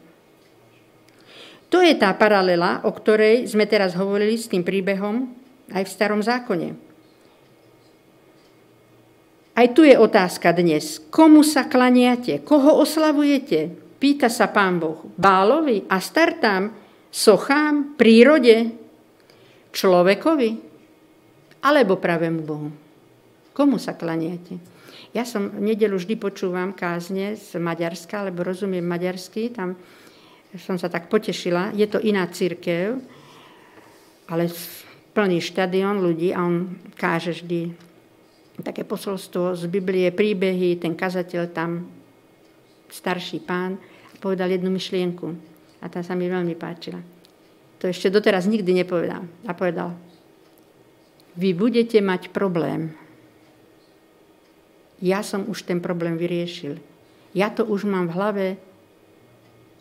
To 1.72 1.80
je 1.80 1.94
tá 1.96 2.12
paralela, 2.18 2.84
o 2.84 2.92
ktorej 2.92 3.46
sme 3.48 3.70
teraz 3.70 3.94
hovorili 3.94 4.36
s 4.36 4.50
tým 4.50 4.66
príbehom 4.66 5.30
aj 5.72 5.88
v 5.88 5.94
starom 5.94 6.20
zákone. 6.20 6.91
Aj 9.62 9.70
tu 9.78 9.86
je 9.86 9.94
otázka 9.94 10.58
dnes. 10.58 10.98
Komu 11.14 11.46
sa 11.46 11.70
klaniate? 11.70 12.42
Koho 12.42 12.82
oslavujete? 12.82 13.70
Pýta 14.02 14.26
sa 14.26 14.50
pán 14.50 14.82
Boh. 14.82 15.06
Bálovi 15.14 15.86
a 15.86 16.02
startám, 16.02 16.74
sochám, 17.14 17.94
prírode, 17.94 18.74
človekovi 19.70 20.58
alebo 21.62 22.02
pravému 22.02 22.42
Bohu? 22.42 22.74
Komu 23.54 23.78
sa 23.78 23.94
klaniate? 23.94 24.58
Ja 25.14 25.30
som 25.30 25.54
v 25.54 25.62
nedelu 25.62 25.94
vždy 25.94 26.18
počúvam 26.18 26.74
kázne 26.74 27.38
z 27.38 27.62
Maďarska, 27.62 28.26
lebo 28.34 28.42
rozumiem 28.42 28.82
maďarsky, 28.82 29.54
tam 29.54 29.78
som 30.58 30.82
sa 30.82 30.90
tak 30.90 31.06
potešila. 31.06 31.70
Je 31.78 31.86
to 31.86 32.02
iná 32.02 32.26
církev, 32.34 32.98
ale 34.26 34.50
plný 35.14 35.38
štadión 35.38 36.02
ľudí 36.02 36.34
a 36.34 36.50
on 36.50 36.82
káže 36.98 37.38
vždy 37.38 37.91
také 38.62 38.86
posolstvo 38.88 39.58
z 39.58 39.66
Biblie, 39.68 40.10
príbehy, 40.14 40.78
ten 40.78 40.94
kazateľ 40.98 41.44
tam, 41.52 41.90
starší 42.90 43.42
pán, 43.44 43.78
povedal 44.22 44.54
jednu 44.54 44.70
myšlienku 44.70 45.28
a 45.82 45.90
tá 45.90 46.06
sa 46.06 46.14
mi 46.14 46.30
veľmi 46.30 46.54
páčila. 46.54 47.02
To 47.82 47.90
ešte 47.90 48.14
doteraz 48.14 48.46
nikdy 48.46 48.86
nepovedal. 48.86 49.26
A 49.50 49.52
povedal, 49.58 49.98
vy 51.34 51.58
budete 51.58 51.98
mať 52.04 52.30
problém. 52.30 52.94
ja 55.02 55.26
som 55.26 55.50
už 55.50 55.66
ten 55.66 55.82
problém 55.82 56.14
vyriešil. 56.14 56.78
Ja 57.34 57.50
to 57.50 57.66
už 57.66 57.90
mám 57.90 58.06
v 58.06 58.16
hlave 58.16 58.46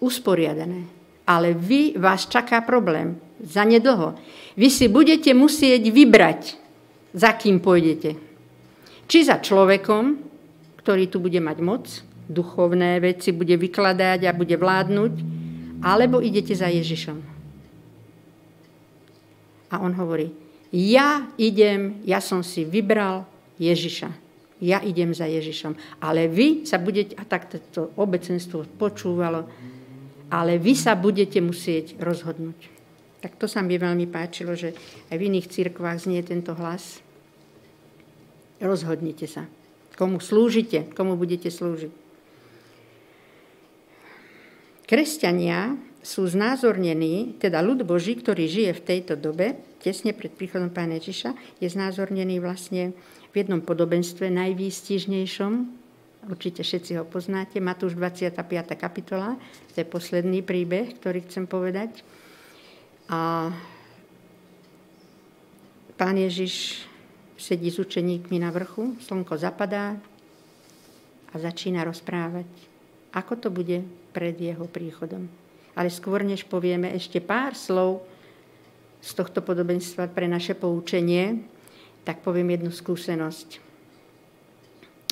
usporiadané. 0.00 0.88
Ale 1.28 1.52
vy, 1.52 2.00
vás 2.00 2.24
čaká 2.24 2.64
problém. 2.64 3.20
Za 3.44 3.68
nedlho. 3.68 4.16
Vy 4.56 4.72
si 4.72 4.88
budete 4.88 5.36
musieť 5.36 5.92
vybrať, 5.92 6.56
za 7.12 7.36
kým 7.36 7.60
pôjdete. 7.60 8.29
Či 9.10 9.26
za 9.26 9.42
človekom, 9.42 10.22
ktorý 10.78 11.10
tu 11.10 11.18
bude 11.18 11.42
mať 11.42 11.58
moc, 11.58 11.90
duchovné 12.30 13.02
veci 13.02 13.34
bude 13.34 13.58
vykladať 13.58 14.22
a 14.22 14.38
bude 14.38 14.54
vládnuť, 14.54 15.14
alebo 15.82 16.22
idete 16.22 16.54
za 16.54 16.70
Ježišom. 16.70 17.18
A 19.74 19.82
on 19.82 19.90
hovorí, 19.98 20.30
ja 20.70 21.26
idem, 21.34 21.98
ja 22.06 22.22
som 22.22 22.46
si 22.46 22.62
vybral 22.62 23.26
Ježiša. 23.58 24.14
Ja 24.62 24.78
idem 24.78 25.10
za 25.10 25.26
Ježišom. 25.26 25.74
Ale 25.98 26.30
vy 26.30 26.62
sa 26.62 26.78
budete, 26.78 27.18
a 27.18 27.26
tak 27.26 27.50
to 27.74 27.90
obecenstvo 27.98 28.62
počúvalo, 28.78 29.50
ale 30.30 30.62
vy 30.62 30.78
sa 30.78 30.94
budete 30.94 31.42
musieť 31.42 31.98
rozhodnúť. 31.98 32.70
Tak 33.26 33.42
to 33.42 33.50
sa 33.50 33.58
mi 33.58 33.74
veľmi 33.74 34.06
páčilo, 34.06 34.54
že 34.54 34.70
aj 35.10 35.16
v 35.18 35.26
iných 35.34 35.50
cirkvách 35.50 36.06
znie 36.06 36.22
tento 36.22 36.54
hlas. 36.54 37.02
Rozhodnite 38.60 39.24
sa. 39.24 39.48
Komu 39.96 40.20
slúžite, 40.20 40.88
komu 40.92 41.16
budete 41.16 41.48
slúžiť. 41.48 41.92
Kresťania 44.84 45.76
sú 46.00 46.26
znázornení, 46.26 47.36
teda 47.38 47.60
ľud 47.60 47.84
Boží, 47.84 48.16
ktorý 48.16 48.48
žije 48.48 48.72
v 48.74 48.84
tejto 48.84 49.14
dobe, 49.14 49.56
tesne 49.80 50.12
pred 50.16 50.32
príchodom 50.32 50.72
Pána 50.72 50.98
Ježiša, 50.98 51.60
je 51.62 51.68
znázornený 51.68 52.42
vlastne 52.42 52.96
v 53.30 53.34
jednom 53.38 53.62
podobenstve 53.62 54.32
najvýstižnejšom, 54.32 55.52
určite 56.26 56.66
všetci 56.66 56.98
ho 56.98 57.04
poznáte, 57.06 57.62
Matúš 57.62 57.94
25. 57.94 58.34
kapitola, 58.74 59.38
to 59.72 59.76
je 59.78 59.86
posledný 59.86 60.42
príbeh, 60.42 60.98
ktorý 60.98 61.22
chcem 61.28 61.46
povedať. 61.46 62.02
A 63.08 63.52
Pán 65.94 66.16
Ježiš 66.16 66.89
sedí 67.40 67.72
s 67.72 67.80
učeníkmi 67.80 68.36
na 68.36 68.52
vrchu, 68.52 69.00
slnko 69.00 69.40
zapadá 69.40 69.96
a 71.32 71.34
začína 71.34 71.82
rozprávať, 71.88 72.46
ako 73.16 73.32
to 73.40 73.48
bude 73.48 73.80
pred 74.12 74.36
jeho 74.36 74.68
príchodom 74.68 75.40
ale 75.80 75.88
skôr 75.88 76.26
než 76.26 76.46
povieme 76.46 76.90
ešte 76.94 77.22
pár 77.22 77.54
slov 77.54 78.02
z 79.00 79.10
tohto 79.16 79.40
podobenstva 79.40 80.10
pre 80.12 80.28
naše 80.28 80.52
poučenie, 80.52 81.40
tak 82.04 82.20
poviem 82.20 82.52
jednu 82.52 82.72
skúsenosť. 82.74 83.70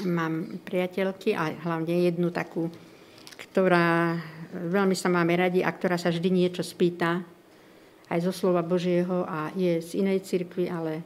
Mám 0.07 0.63
priateľky 0.63 1.35
a 1.35 1.51
hlavne 1.57 2.07
jednu 2.07 2.31
takú, 2.31 2.71
ktorá 3.49 4.15
veľmi 4.53 4.95
sa 4.95 5.11
máme 5.11 5.35
radi 5.35 5.61
a 5.65 5.73
ktorá 5.73 5.99
sa 5.99 6.13
vždy 6.13 6.29
niečo 6.31 6.63
spýta, 6.63 7.25
aj 8.09 8.25
zo 8.25 8.33
slova 8.33 8.65
Božieho 8.65 9.25
a 9.29 9.53
je 9.53 9.81
z 9.85 10.01
inej 10.01 10.25
cirkvi, 10.25 10.69
ale 10.69 11.05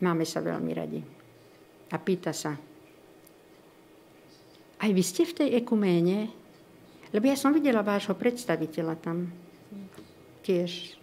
máme 0.00 0.24
sa 0.24 0.40
veľmi 0.40 0.72
radi. 0.72 1.00
A 1.90 1.96
pýta 1.98 2.30
sa, 2.30 2.54
aj 4.80 4.90
vy 4.96 5.02
ste 5.04 5.28
v 5.28 5.36
tej 5.36 5.48
ekuméne? 5.60 6.32
Lebo 7.12 7.28
ja 7.28 7.36
som 7.36 7.52
videla 7.52 7.84
vášho 7.84 8.16
predstaviteľa 8.16 8.94
tam. 8.96 9.28
Tiež 10.40 10.96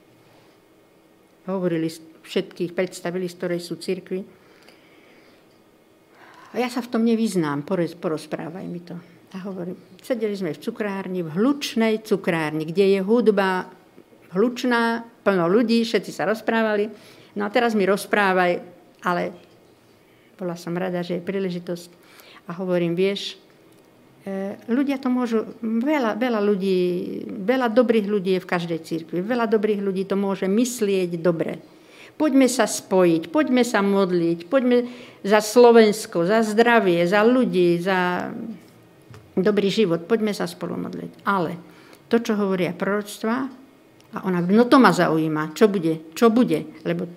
hovorili 1.46 1.92
všetkých, 2.26 2.74
predstavili, 2.74 3.30
z 3.30 3.38
ktorej 3.38 3.62
sú 3.62 3.78
cirkvi. 3.78 4.26
A 6.52 6.56
ja 6.58 6.72
sa 6.72 6.82
v 6.82 6.90
tom 6.90 7.04
nevyznám, 7.06 7.68
porozprávaj 8.02 8.66
mi 8.66 8.82
to. 8.82 8.96
A 9.36 9.44
hovorím, 9.44 9.76
sedeli 10.00 10.34
sme 10.34 10.56
v 10.56 10.64
cukrárni, 10.64 11.20
v 11.22 11.36
hlučnej 11.36 12.02
cukrárni, 12.02 12.64
kde 12.64 12.98
je 12.98 13.00
hudba 13.04 13.68
hlučná, 14.32 15.04
plno 15.22 15.46
ľudí, 15.52 15.84
všetci 15.84 16.12
sa 16.16 16.24
rozprávali. 16.26 16.88
No 17.36 17.46
a 17.46 17.52
teraz 17.52 17.76
mi 17.76 17.84
rozprávaj, 17.84 18.77
ale 19.02 19.34
bola 20.38 20.54
som 20.58 20.74
rada, 20.78 21.02
že 21.02 21.18
je 21.18 21.28
príležitosť. 21.28 21.90
A 22.48 22.56
hovorím, 22.56 22.96
vieš, 22.96 23.36
E, 24.28 24.60
ľudia 24.68 25.00
to 25.00 25.08
môžu, 25.08 25.56
veľa, 25.64 26.20
veľa 26.20 26.44
ľudí, 26.44 26.80
veľa 27.48 27.72
dobrých 27.72 28.08
ľudí 28.12 28.36
je 28.36 28.44
v 28.44 28.52
každej 28.52 28.80
církvi, 28.84 29.24
veľa 29.24 29.48
dobrých 29.48 29.80
ľudí 29.80 30.04
to 30.04 30.20
môže 30.20 30.52
myslieť 30.52 31.16
dobre. 31.24 31.64
Poďme 32.20 32.52
sa 32.52 32.68
spojiť, 32.68 33.32
poďme 33.32 33.64
sa 33.64 33.80
modliť, 33.80 34.52
poďme 34.52 34.84
za 35.24 35.40
Slovensko, 35.40 36.28
za 36.28 36.44
zdravie, 36.44 37.08
za 37.08 37.24
ľudí, 37.24 37.80
za 37.80 38.28
dobrý 39.38 39.72
život, 39.72 40.04
poďme 40.04 40.36
sa 40.36 40.44
spolu 40.44 40.76
modliť. 40.76 41.24
Ale 41.24 41.56
to, 42.12 42.20
čo 42.20 42.36
hovoria 42.36 42.76
proroctva, 42.76 43.48
a 44.12 44.18
ona, 44.28 44.44
no 44.44 44.68
to 44.68 44.76
ma 44.76 44.92
zaujíma, 44.92 45.56
čo 45.56 45.72
bude, 45.72 46.12
čo 46.12 46.28
bude, 46.28 46.68
lebo 46.84 47.08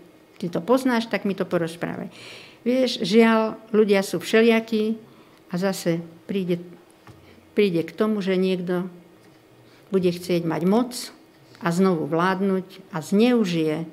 ty 0.40 0.48
to 0.48 0.64
poznáš, 0.64 1.12
tak 1.12 1.29
mi 1.29 1.37
to 1.37 1.44
porozprávaj. 1.44 2.09
Vieš, 2.64 3.05
žiaľ, 3.05 3.61
ľudia 3.76 4.00
sú 4.00 4.16
všelijakí 4.20 4.96
a 5.53 5.55
zase 5.61 6.00
príde 6.24 6.61
príde 7.61 7.85
k 7.85 7.92
tomu, 7.92 8.22
že 8.22 8.40
niekto 8.40 8.87
bude 9.90 10.09
chcieť 10.09 10.46
mať 10.46 10.62
moc 10.64 11.12
a 11.61 11.68
znovu 11.74 12.09
vládnuť 12.09 12.94
a 12.94 13.05
zneužije, 13.05 13.85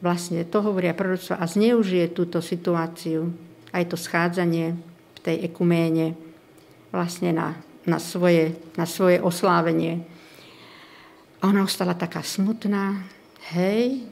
vlastne 0.00 0.46
to 0.46 0.58
hovoria 0.62 0.96
proroctva, 0.96 1.36
a 1.36 1.44
zneužije 1.44 2.16
túto 2.16 2.38
situáciu, 2.38 3.28
aj 3.74 3.92
to 3.92 4.00
schádzanie 4.00 4.72
v 4.72 5.18
tej 5.20 5.36
ekuméne 5.52 6.16
vlastne 6.88 7.34
na, 7.34 7.58
na, 7.84 8.00
svoje, 8.00 8.56
na 8.78 8.88
svoje 8.88 9.20
oslávenie. 9.20 10.06
A 11.44 11.52
ona 11.52 11.66
ostala 11.66 11.92
taká 11.92 12.24
smutná, 12.24 13.04
hej, 13.52 14.06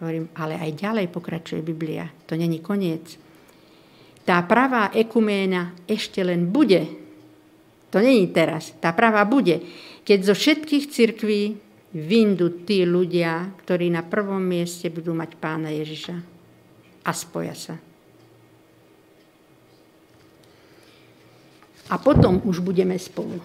hovorím, 0.00 0.28
ale 0.36 0.60
aj 0.60 0.70
ďalej 0.76 1.06
pokračuje 1.08 1.60
Biblia, 1.64 2.08
to 2.28 2.36
není 2.36 2.60
koniec. 2.60 3.16
Tá 4.26 4.42
pravá 4.42 4.90
ekuména 4.90 5.72
ešte 5.86 6.20
len 6.20 6.50
bude, 6.50 7.06
to 7.90 8.02
není 8.02 8.28
teraz. 8.28 8.74
Tá 8.82 8.92
práva 8.92 9.24
bude. 9.24 9.62
Keď 10.02 10.18
zo 10.20 10.34
všetkých 10.36 10.84
cirkví 10.90 11.42
vyndú 11.96 12.66
tí 12.66 12.84
ľudia, 12.84 13.56
ktorí 13.64 13.88
na 13.88 14.04
prvom 14.04 14.42
mieste 14.42 14.92
budú 14.92 15.16
mať 15.16 15.38
pána 15.38 15.72
Ježiša 15.72 16.16
a 17.06 17.10
spoja 17.14 17.54
sa. 17.56 17.74
A 21.86 21.94
potom 22.02 22.42
už 22.42 22.60
budeme 22.60 22.98
spolu. 22.98 23.38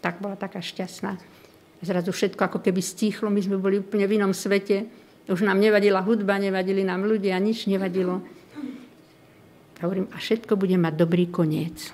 Tak 0.00 0.18
bola 0.24 0.34
taká 0.34 0.64
šťastná. 0.64 1.35
Zrazu 1.84 2.10
všetko 2.12 2.40
ako 2.48 2.58
keby 2.64 2.80
stíchlo, 2.80 3.28
my 3.28 3.40
sme 3.40 3.60
boli 3.60 3.80
úplne 3.80 4.08
v 4.08 4.16
inom 4.16 4.32
svete. 4.32 4.88
Už 5.28 5.44
nám 5.44 5.60
nevadila 5.60 6.00
hudba, 6.00 6.40
nevadili 6.40 6.86
nám 6.86 7.04
ľudia, 7.04 7.36
nič 7.36 7.68
nevadilo. 7.68 8.22
A 9.76 9.80
hovorím, 9.84 10.08
a 10.14 10.16
všetko 10.16 10.56
bude 10.56 10.78
mať 10.80 10.94
dobrý 10.96 11.28
koniec. 11.28 11.92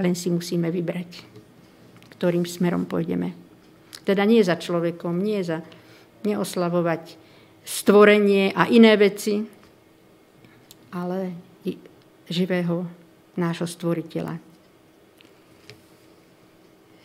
Len 0.00 0.18
si 0.18 0.32
musíme 0.32 0.72
vybrať, 0.72 1.22
ktorým 2.18 2.42
smerom 2.42 2.88
pôjdeme. 2.90 3.36
Teda 4.02 4.26
nie 4.26 4.42
za 4.42 4.58
človekom, 4.58 5.14
nie 5.22 5.44
za 5.44 5.62
neoslavovať 6.26 7.14
stvorenie 7.62 8.50
a 8.56 8.66
iné 8.66 8.96
veci, 8.98 9.44
ale 10.90 11.36
živého 12.26 12.86
nášho 13.38 13.66
stvoriteľa. 13.66 14.38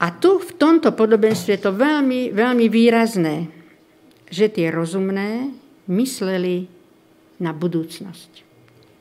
A 0.00 0.16
tu 0.16 0.40
v 0.40 0.50
tomto 0.56 0.96
podobenstve 0.96 1.60
je 1.60 1.62
to 1.68 1.76
veľmi, 1.76 2.32
veľmi 2.32 2.66
výrazné, 2.72 3.52
že 4.32 4.48
tie 4.48 4.72
rozumné 4.72 5.52
mysleli 5.92 6.70
na 7.36 7.52
budúcnosť. 7.52 8.46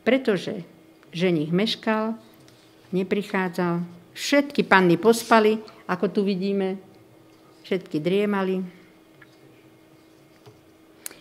Pretože 0.03 0.67
ženich 1.15 1.55
meškal, 1.55 2.19
neprichádzal, 2.91 3.85
všetky 4.11 4.67
panny 4.67 4.99
pospali, 4.99 5.61
ako 5.87 6.05
tu 6.11 6.21
vidíme, 6.27 6.88
všetky 7.63 7.97
driemali. 7.99 8.61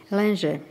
Lenže 0.09 0.65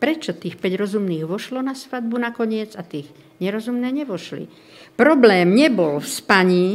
prečo 0.00 0.32
tých 0.32 0.56
5 0.56 0.80
rozumných 0.80 1.28
vošlo 1.28 1.60
na 1.60 1.76
svadbu 1.76 2.16
nakoniec 2.16 2.72
a 2.74 2.82
tých 2.82 3.12
nerozumné 3.38 3.92
nevošli? 3.92 4.48
Problém 4.96 5.52
nebol 5.52 6.00
v 6.00 6.08
spaní, 6.08 6.66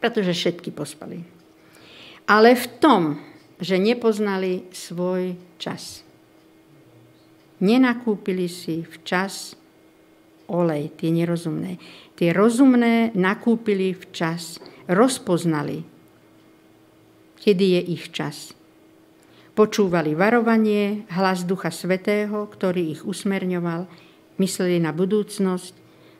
pretože 0.00 0.32
všetky 0.32 0.72
pospali. 0.72 1.20
Ale 2.26 2.56
v 2.56 2.66
tom, 2.80 3.02
že 3.60 3.76
nepoznali 3.76 4.68
svoj 4.72 5.36
čas. 5.60 6.04
Nenakúpili 7.60 8.48
si 8.48 8.84
včas 8.84 9.56
olej, 10.48 10.92
tie 10.96 11.10
nerozumné. 11.12 11.80
Tie 12.16 12.32
rozumné 12.32 13.12
nakúpili 13.16 13.92
včas, 13.92 14.60
rozpoznali 14.88 15.95
kedy 17.40 17.80
je 17.80 17.80
ich 17.96 18.10
čas. 18.12 18.56
Počúvali 19.56 20.12
varovanie, 20.12 21.08
hlas 21.16 21.48
Ducha 21.48 21.72
Svetého, 21.72 22.44
ktorý 22.44 22.92
ich 22.92 23.02
usmerňoval, 23.08 23.88
mysleli 24.36 24.76
na 24.76 24.92
budúcnosť 24.92 25.72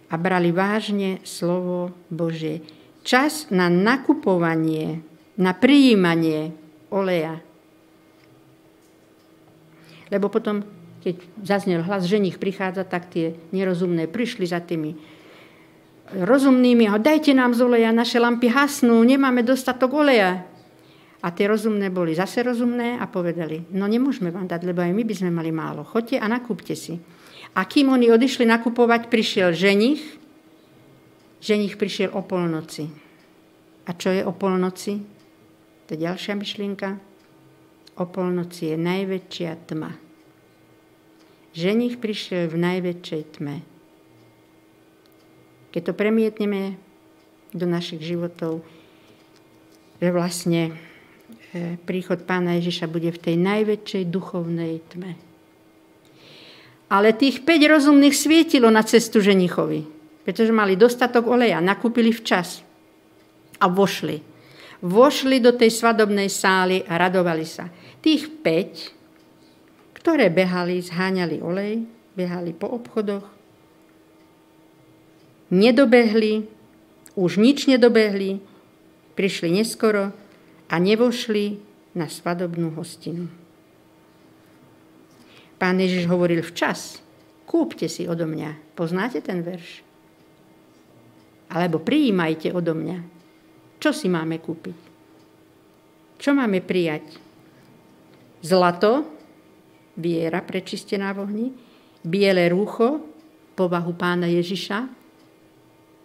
a 0.08 0.14
brali 0.16 0.56
vážne 0.56 1.20
slovo 1.20 1.92
Božie. 2.08 2.64
Čas 3.04 3.52
na 3.52 3.68
nakupovanie, 3.68 5.04
na 5.36 5.52
prijímanie 5.52 6.56
oleja. 6.88 7.44
Lebo 10.08 10.32
potom, 10.32 10.64
keď 11.04 11.20
zaznel 11.44 11.84
hlas, 11.84 12.08
že 12.08 12.22
nich 12.22 12.40
prichádza, 12.40 12.88
tak 12.88 13.12
tie 13.12 13.36
nerozumné 13.52 14.08
prišli 14.08 14.48
za 14.48 14.64
tými 14.64 14.96
rozumnými 16.14 16.86
a 16.86 16.96
dajte 17.02 17.34
nám 17.34 17.52
z 17.52 17.66
oleja, 17.66 17.90
naše 17.90 18.22
lampy 18.22 18.48
hasnú, 18.48 19.02
nemáme 19.02 19.42
dostatok 19.42 19.92
oleja. 20.06 20.46
A 21.26 21.34
tie 21.34 21.50
rozumné 21.50 21.90
boli 21.90 22.14
zase 22.14 22.46
rozumné 22.46 23.02
a 23.02 23.10
povedali, 23.10 23.66
no 23.74 23.90
nemôžeme 23.90 24.30
vám 24.30 24.46
dať, 24.46 24.62
lebo 24.62 24.78
aj 24.78 24.94
my 24.94 25.02
by 25.02 25.14
sme 25.18 25.34
mali 25.34 25.50
málo. 25.50 25.82
Choďte 25.82 26.22
a 26.22 26.30
nakúpte 26.30 26.78
si. 26.78 27.02
A 27.58 27.66
kým 27.66 27.90
oni 27.90 28.14
odišli 28.14 28.46
nakupovať, 28.46 29.10
prišiel 29.10 29.50
ženich. 29.50 30.22
Ženich 31.42 31.74
prišiel 31.74 32.14
o 32.14 32.22
polnoci. 32.22 32.86
A 33.86 33.90
čo 33.98 34.14
je 34.14 34.22
o 34.22 34.30
polnoci? 34.30 35.02
To 35.90 35.98
je 35.98 36.06
ďalšia 36.06 36.38
myšlienka. 36.38 36.94
O 37.98 38.06
polnoci 38.06 38.70
je 38.70 38.76
najväčšia 38.78 39.66
tma. 39.66 39.98
Ženich 41.58 41.98
prišiel 41.98 42.46
v 42.54 42.56
najväčšej 42.60 43.22
tme. 43.34 43.66
Keď 45.74 45.82
to 45.90 45.92
premietneme 45.96 46.78
do 47.50 47.66
našich 47.66 48.04
životov, 48.04 48.62
že 49.98 50.12
vlastne 50.12 50.85
príchod 51.84 52.22
pána 52.24 52.56
Ježiša 52.58 52.86
bude 52.88 53.12
v 53.12 53.22
tej 53.22 53.36
najväčšej 53.38 54.04
duchovnej 54.08 54.80
tme. 54.92 55.12
Ale 56.86 57.14
tých 57.18 57.42
5 57.42 57.72
rozumných 57.72 58.14
svietilo 58.14 58.70
na 58.70 58.86
cestu 58.86 59.18
ženichovi, 59.18 59.82
pretože 60.22 60.54
mali 60.54 60.78
dostatok 60.78 61.26
oleja, 61.26 61.58
nakúpili 61.58 62.14
včas 62.14 62.62
a 63.58 63.66
vošli. 63.66 64.22
Vošli 64.86 65.42
do 65.42 65.56
tej 65.56 65.72
svadobnej 65.72 66.30
sály 66.30 66.84
a 66.86 66.94
radovali 67.00 67.46
sa. 67.48 67.66
Tých 67.98 68.28
5, 68.44 69.98
ktoré 69.98 70.30
behali, 70.30 70.78
zháňali 70.78 71.42
olej, 71.42 71.82
behali 72.14 72.54
po 72.54 72.70
obchodoch, 72.70 73.26
nedobehli, 75.50 76.46
už 77.18 77.42
nič 77.42 77.66
nedobehli, 77.66 78.38
prišli 79.18 79.48
neskoro, 79.50 80.12
a 80.66 80.74
nevošli 80.76 81.58
na 81.94 82.10
svadobnú 82.10 82.74
hostinu. 82.74 83.30
Pán 85.56 85.80
Ježiš 85.80 86.04
hovoril 86.12 86.44
včas, 86.44 87.00
kúpte 87.48 87.88
si 87.88 88.04
odo 88.04 88.28
mňa. 88.28 88.76
Poznáte 88.76 89.24
ten 89.24 89.40
verš? 89.40 89.80
Alebo 91.48 91.80
prijímajte 91.80 92.52
odo 92.52 92.76
mňa. 92.76 92.98
Čo 93.80 93.96
si 93.96 94.12
máme 94.12 94.36
kúpiť? 94.42 94.78
Čo 96.20 96.36
máme 96.36 96.60
prijať? 96.60 97.16
Zlato, 98.44 99.08
viera 99.96 100.44
prečistená 100.44 101.16
v 101.16 101.18
ohni, 101.24 101.46
biele 102.04 102.52
rúcho, 102.52 103.00
povahu 103.56 103.96
pána 103.96 104.28
Ježiša 104.28 104.78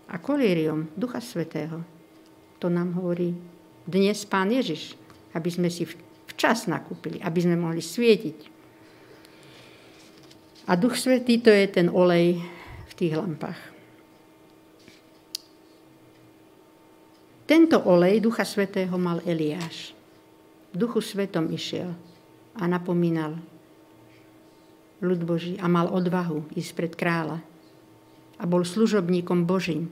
a 0.08 0.16
kolírium 0.20 0.88
Ducha 0.96 1.20
Svetého. 1.20 1.84
To 2.64 2.72
nám 2.72 2.96
hovorí 2.96 3.36
dnes 3.86 4.24
Pán 4.28 4.52
Ježiš, 4.52 4.94
aby 5.34 5.50
sme 5.50 5.70
si 5.72 5.88
včas 6.32 6.66
nakúpili, 6.68 7.22
aby 7.22 7.40
sme 7.42 7.56
mohli 7.60 7.82
svietiť. 7.82 8.38
A 10.70 10.78
Duch 10.78 10.96
Svetý 10.96 11.42
to 11.42 11.50
je 11.50 11.66
ten 11.68 11.88
olej 11.90 12.38
v 12.88 12.94
tých 12.94 13.14
lampách. 13.18 13.60
Tento 17.50 17.84
olej 17.84 18.24
Ducha 18.24 18.48
Svetého 18.48 18.96
mal 18.96 19.20
Eliáš. 19.28 19.92
V 20.72 20.76
Duchu 20.80 21.04
Svetom 21.04 21.52
išiel 21.52 21.92
a 22.56 22.64
napomínal 22.64 23.36
ľud 25.04 25.20
Boží 25.28 25.60
a 25.60 25.68
mal 25.68 25.92
odvahu 25.92 26.48
ísť 26.56 26.72
pred 26.78 26.94
kráľa. 26.96 27.44
A 28.40 28.48
bol 28.48 28.64
služobníkom 28.64 29.44
Božím 29.44 29.92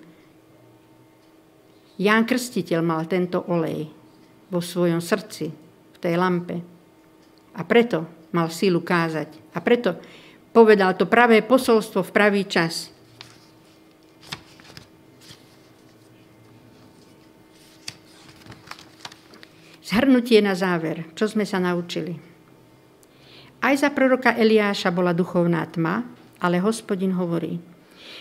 Ján 2.00 2.24
Krstiteľ 2.24 2.80
mal 2.80 3.04
tento 3.12 3.44
olej 3.52 3.92
vo 4.48 4.64
svojom 4.64 5.04
srdci, 5.04 5.52
v 5.94 5.98
tej 6.00 6.16
lampe. 6.16 6.56
A 7.60 7.62
preto 7.68 8.08
mal 8.32 8.48
sílu 8.48 8.80
kázať. 8.80 9.52
A 9.52 9.60
preto 9.60 10.00
povedal 10.56 10.96
to 10.96 11.12
pravé 11.12 11.44
posolstvo 11.44 12.08
v 12.08 12.14
pravý 12.16 12.48
čas. 12.48 12.96
Zhrnutie 19.84 20.40
na 20.40 20.56
záver. 20.56 21.10
Čo 21.18 21.36
sme 21.36 21.44
sa 21.44 21.60
naučili? 21.60 22.16
Aj 23.60 23.76
za 23.76 23.92
proroka 23.92 24.40
Eliáša 24.40 24.94
bola 24.94 25.12
duchovná 25.12 25.68
tma, 25.68 26.08
ale 26.40 26.64
hospodin 26.64 27.12
hovorí, 27.12 27.60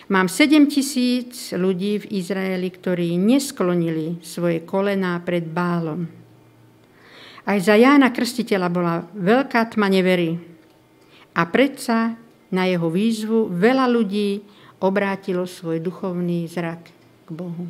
Mám 0.09 0.33
7 0.33 0.73
tisíc 0.73 1.53
ľudí 1.53 2.01
v 2.01 2.17
Izraeli, 2.17 2.73
ktorí 2.73 3.21
nesklonili 3.21 4.25
svoje 4.25 4.65
kolená 4.65 5.21
pred 5.21 5.45
bálom. 5.45 6.09
Aj 7.45 7.59
za 7.61 7.77
Jána 7.77 8.09
Krstiteľa 8.09 8.69
bola 8.73 9.05
veľká 9.13 9.69
tma 9.69 9.93
nevery. 9.93 10.41
A 11.37 11.45
predsa 11.53 12.17
na 12.49 12.65
jeho 12.65 12.89
výzvu 12.89 13.53
veľa 13.53 13.85
ľudí 13.85 14.41
obrátilo 14.81 15.45
svoj 15.45 15.77
duchovný 15.85 16.49
zrak 16.49 16.89
k 17.25 17.29
Bohu. 17.29 17.69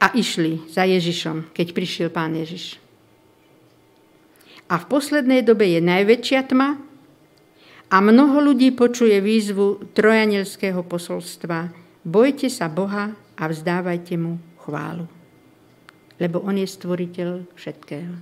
A 0.00 0.16
išli 0.16 0.64
za 0.72 0.88
Ježišom, 0.88 1.52
keď 1.52 1.76
prišiel 1.76 2.08
pán 2.08 2.40
Ježiš. 2.40 2.80
A 4.64 4.80
v 4.80 4.88
poslednej 4.88 5.44
dobe 5.44 5.68
je 5.68 5.84
najväčšia 5.84 6.40
tma 6.48 6.85
a 7.86 7.96
mnoho 8.02 8.50
ľudí 8.50 8.74
počuje 8.74 9.14
výzvu 9.22 9.94
trojanielského 9.94 10.82
posolstva. 10.82 11.70
Bojte 12.02 12.50
sa 12.50 12.66
Boha 12.66 13.14
a 13.38 13.42
vzdávajte 13.46 14.18
mu 14.18 14.42
chválu. 14.66 15.06
Lebo 16.18 16.42
on 16.42 16.58
je 16.58 16.66
stvoriteľ 16.66 17.46
všetkého. 17.54 18.14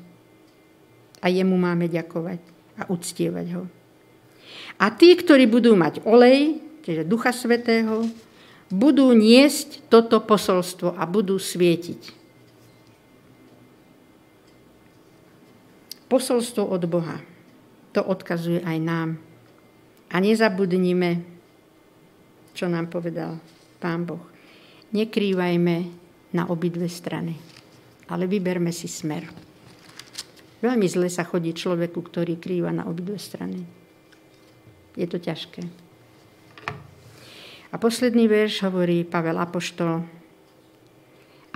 A 1.24 1.26
jemu 1.32 1.56
máme 1.56 1.88
ďakovať 1.88 2.40
a 2.76 2.82
uctievať 2.92 3.46
ho. 3.56 3.64
A 4.76 4.92
tí, 4.92 5.16
ktorí 5.16 5.48
budú 5.48 5.72
mať 5.72 6.04
olej, 6.04 6.60
čiže 6.84 7.08
Ducha 7.08 7.32
Svetého, 7.32 8.04
budú 8.68 9.14
niesť 9.16 9.88
toto 9.88 10.20
posolstvo 10.20 10.92
a 10.92 11.02
budú 11.08 11.40
svietiť. 11.40 12.24
Posolstvo 16.10 16.68
od 16.68 16.82
Boha. 16.84 17.16
To 17.96 18.04
odkazuje 18.04 18.60
aj 18.60 18.78
nám. 18.82 19.10
A 20.14 20.22
nezabudnime, 20.22 21.26
čo 22.54 22.70
nám 22.70 22.86
povedal 22.86 23.34
Pán 23.82 24.06
Boh. 24.06 24.22
Nekrývajme 24.94 25.76
na 26.38 26.46
obidve 26.46 26.86
strany, 26.86 27.34
ale 28.06 28.30
vyberme 28.30 28.70
si 28.70 28.86
smer. 28.86 29.26
Veľmi 30.62 30.86
zle 30.86 31.10
sa 31.10 31.26
chodí 31.26 31.50
človeku, 31.50 31.98
ktorý 31.98 32.38
krýva 32.38 32.70
na 32.70 32.86
obidve 32.86 33.18
strany. 33.18 33.66
Je 34.94 35.06
to 35.10 35.18
ťažké. 35.18 35.66
A 37.68 37.76
posledný 37.76 38.30
verš 38.30 38.62
hovorí 38.70 39.02
Pavel 39.02 39.34
Apoštol. 39.34 40.06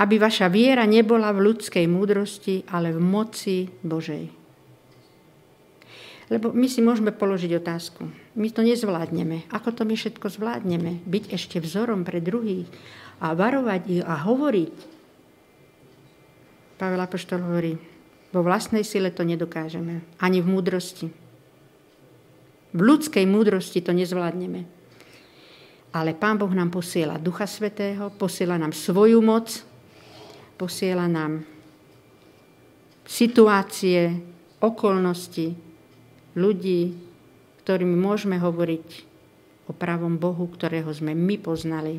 Aby 0.03 0.19
vaša 0.19 0.51
viera 0.51 0.83
nebola 0.83 1.31
v 1.31 1.47
ľudskej 1.47 1.87
múdrosti, 1.87 2.67
ale 2.75 2.91
v 2.91 2.99
moci 2.99 3.71
Božej. 3.87 4.38
Lebo 6.29 6.53
my 6.53 6.69
si 6.69 6.85
môžeme 6.85 7.09
položiť 7.09 7.57
otázku. 7.57 8.05
My 8.37 8.53
to 8.53 8.61
nezvládneme. 8.61 9.49
Ako 9.49 9.73
to 9.73 9.89
my 9.89 9.97
všetko 9.97 10.29
zvládneme? 10.29 11.01
Byť 11.09 11.33
ešte 11.33 11.57
vzorom 11.57 12.05
pre 12.05 12.21
druhých 12.21 12.69
a 13.25 13.33
varovať 13.33 13.83
ich 13.89 14.03
a 14.05 14.21
hovoriť. 14.29 14.75
Pavel 16.77 17.01
Apoštol 17.01 17.41
hovorí, 17.43 17.75
vo 18.29 18.45
vlastnej 18.45 18.85
sile 18.85 19.09
to 19.09 19.25
nedokážeme. 19.25 20.05
Ani 20.21 20.45
v 20.45 20.53
múdrosti. 20.53 21.09
V 22.77 22.81
ľudskej 22.85 23.25
múdrosti 23.25 23.81
to 23.81 23.97
nezvládneme. 23.97 24.69
Ale 25.97 26.13
Pán 26.13 26.37
Boh 26.37 26.53
nám 26.53 26.69
posiela 26.69 27.17
Ducha 27.17 27.49
Svetého, 27.49 28.13
posiela 28.13 28.61
nám 28.61 28.77
svoju 28.77 29.25
moc, 29.25 29.65
posiela 30.61 31.09
nám 31.09 31.49
situácie, 33.09 34.21
okolnosti, 34.61 35.68
ľudí, 36.39 36.95
ktorými 37.67 37.99
môžeme 37.99 38.39
hovoriť 38.39 38.87
o 39.67 39.75
pravom 39.75 40.17
Bohu, 40.17 40.47
ktorého 40.47 40.89
sme 40.95 41.13
my 41.13 41.37
poznali. 41.43 41.99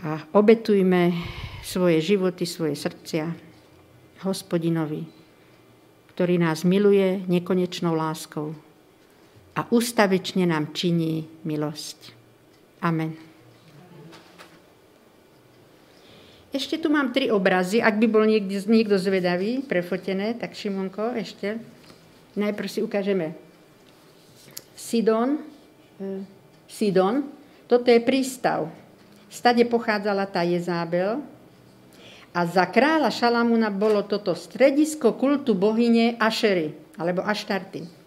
A 0.00 0.24
obetujme 0.32 1.12
svoje 1.60 2.00
životy, 2.00 2.48
svoje 2.48 2.74
srdcia 2.74 3.28
hospodinovi 4.24 5.20
ktorý 6.20 6.36
nás 6.36 6.68
miluje 6.68 7.24
nekonečnou 7.32 7.96
láskou 7.96 8.52
a 9.56 9.64
ustavične 9.72 10.44
nám 10.44 10.76
činí 10.76 11.24
milosť. 11.48 12.12
Amen. 12.84 13.16
Ešte 16.52 16.76
tu 16.76 16.92
mám 16.92 17.16
tri 17.16 17.32
obrazy, 17.32 17.80
ak 17.80 17.96
by 17.96 18.06
bol 18.12 18.28
niekto, 18.28 18.52
niekto 18.68 19.00
zvedavý, 19.00 19.64
prefotené, 19.64 20.36
tak 20.36 20.52
Šimonko, 20.52 21.16
ešte. 21.16 21.56
Najprv 22.38 22.68
si 22.70 22.80
ukážeme 22.82 23.34
Sidon. 24.76 25.40
E, 25.98 26.22
Sidon. 26.70 27.26
Toto 27.66 27.90
je 27.90 27.98
prístav. 28.02 28.70
Stade 29.30 29.62
pochádzala 29.66 30.26
tá 30.26 30.42
Jezábel, 30.42 31.22
a 32.30 32.46
za 32.46 32.62
kráľa 32.62 33.10
Šalamúna 33.10 33.74
bolo 33.74 34.06
toto 34.06 34.38
stredisko 34.38 35.18
kultu 35.18 35.58
bohyne 35.58 36.14
Ašery, 36.14 36.94
alebo 36.94 37.26
Aštarty. 37.26 37.98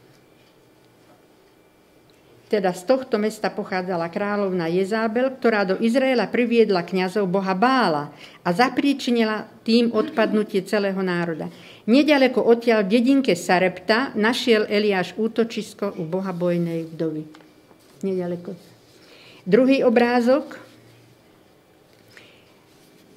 Teda 2.48 2.70
z 2.72 2.86
tohto 2.86 3.18
mesta 3.18 3.50
pochádzala 3.50 4.14
kráľovna 4.14 4.70
Jezábel, 4.70 5.34
ktorá 5.42 5.66
do 5.66 5.76
Izraela 5.82 6.30
priviedla 6.30 6.86
kňazov 6.86 7.26
boha 7.26 7.52
Bála 7.58 8.14
a 8.46 8.50
zapríčinila 8.54 9.50
tým 9.66 9.90
odpadnutie 9.90 10.62
celého 10.64 11.02
národa. 11.02 11.50
Nedaleko 11.84 12.40
odtiaľ 12.40 12.88
v 12.88 12.96
dedinke 12.96 13.36
Sarepta 13.36 14.16
našiel 14.16 14.64
Eliáš 14.72 15.20
útočisko 15.20 16.00
u 16.00 16.08
boha 16.08 16.32
bojnej 16.32 16.88
vdovy. 16.88 17.24
Nedaleko. 18.08 18.56
Druhý 19.44 19.84
obrázok 19.84 20.64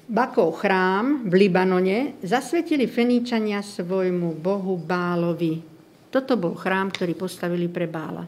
Bakov 0.07 0.63
chrám 0.63 1.27
v 1.27 1.47
Libanone 1.47 2.19
zasvetili 2.23 2.87
Feníčania 2.87 3.63
svojmu 3.63 4.35
bohu 4.39 4.79
Bálovi. 4.79 5.59
Toto 6.07 6.39
bol 6.39 6.55
chrám, 6.55 6.91
ktorý 6.91 7.15
postavili 7.15 7.67
pre 7.67 7.87
Bála. 7.87 8.23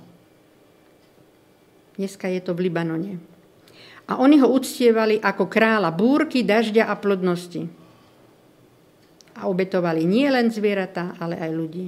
Dneska 1.96 2.32
je 2.32 2.40
to 2.44 2.56
v 2.56 2.68
Libanone. 2.68 3.20
A 4.08 4.20
oni 4.20 4.40
ho 4.40 4.48
uctievali 4.52 5.20
ako 5.20 5.48
kráľa 5.48 5.92
búrky, 5.92 6.44
dažďa 6.44 6.88
a 6.88 6.96
plodnosti. 6.96 7.79
A 9.40 9.48
obetovali 9.48 10.04
nie 10.04 10.28
len 10.28 10.52
zvieratá, 10.52 11.16
ale 11.16 11.40
aj 11.40 11.52
ľudí. 11.56 11.88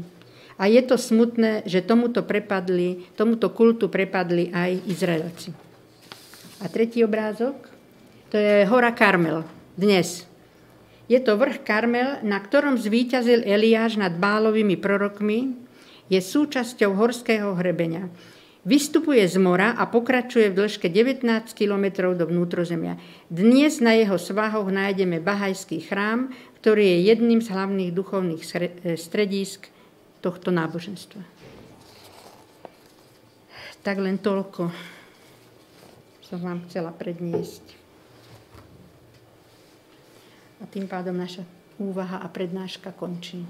A 0.55 0.71
je 0.71 0.79
to 0.87 0.95
smutné, 0.95 1.67
že 1.67 1.83
tomuto, 1.83 2.23
prepadli, 2.23 3.11
tomuto 3.19 3.51
kultu 3.51 3.91
prepadli 3.91 4.53
aj 4.55 4.87
Izraelci. 4.87 5.51
A 6.61 6.69
tretí 6.71 7.03
obrázok, 7.03 7.57
to 8.31 8.39
je 8.39 8.63
hora 8.69 8.95
Karmel 8.95 9.43
dnes. 9.75 10.29
Je 11.09 11.19
to 11.19 11.35
vrch 11.35 11.65
Karmel, 11.67 12.23
na 12.23 12.39
ktorom 12.39 12.79
zvíťazil 12.79 13.43
Eliáš 13.43 13.99
nad 13.99 14.15
bálovými 14.15 14.79
prorokmi, 14.79 15.59
je 16.07 16.19
súčasťou 16.19 16.95
horského 16.95 17.55
hrebenia. 17.57 18.07
Vystupuje 18.61 19.25
z 19.25 19.41
mora 19.41 19.73
a 19.73 19.89
pokračuje 19.89 20.53
v 20.53 20.57
dĺžke 20.61 20.85
19 20.85 21.25
km 21.57 22.13
do 22.13 22.29
vnútrozemia. 22.29 23.01
Dnes 23.25 23.81
na 23.81 23.97
jeho 23.97 24.21
svahoch 24.21 24.69
nájdeme 24.69 25.17
Bahajský 25.17 25.81
chrám, 25.81 26.29
ktorý 26.61 26.85
je 26.85 26.97
jedným 27.09 27.41
z 27.41 27.49
hlavných 27.49 27.89
duchovných 27.89 28.41
stredísk 29.01 29.65
tohto 30.21 30.53
náboženstva. 30.53 31.25
Tak 33.81 33.97
len 33.97 34.21
toľko 34.21 34.69
som 36.21 36.37
vám 36.37 36.61
chcela 36.69 36.93
predniesť. 36.93 37.65
A 40.61 40.69
tým 40.69 40.85
pádom 40.85 41.17
naša 41.17 41.41
úvaha 41.81 42.21
a 42.21 42.29
prednáška 42.29 42.93
končí. 42.93 43.41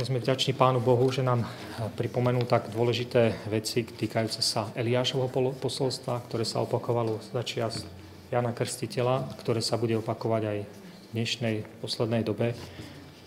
Takže 0.00 0.16
sme 0.16 0.24
vďační 0.24 0.52
Pánu 0.56 0.80
Bohu, 0.80 1.12
že 1.12 1.20
nám 1.20 1.44
pripomenul 1.92 2.48
tak 2.48 2.72
dôležité 2.72 3.36
veci 3.52 3.84
týkajúce 3.84 4.40
sa 4.40 4.72
Eliášovho 4.72 5.28
posolstva, 5.60 6.24
ktoré 6.24 6.48
sa 6.48 6.64
opakovalo 6.64 7.20
za 7.20 7.44
čias 7.44 7.84
Jana 8.32 8.56
Krstiteľa, 8.56 9.28
ktoré 9.44 9.60
sa 9.60 9.76
bude 9.76 10.00
opakovať 10.00 10.42
aj 10.48 10.58
v 10.64 11.08
dnešnej 11.12 11.56
poslednej 11.84 12.24
dobe, 12.24 12.56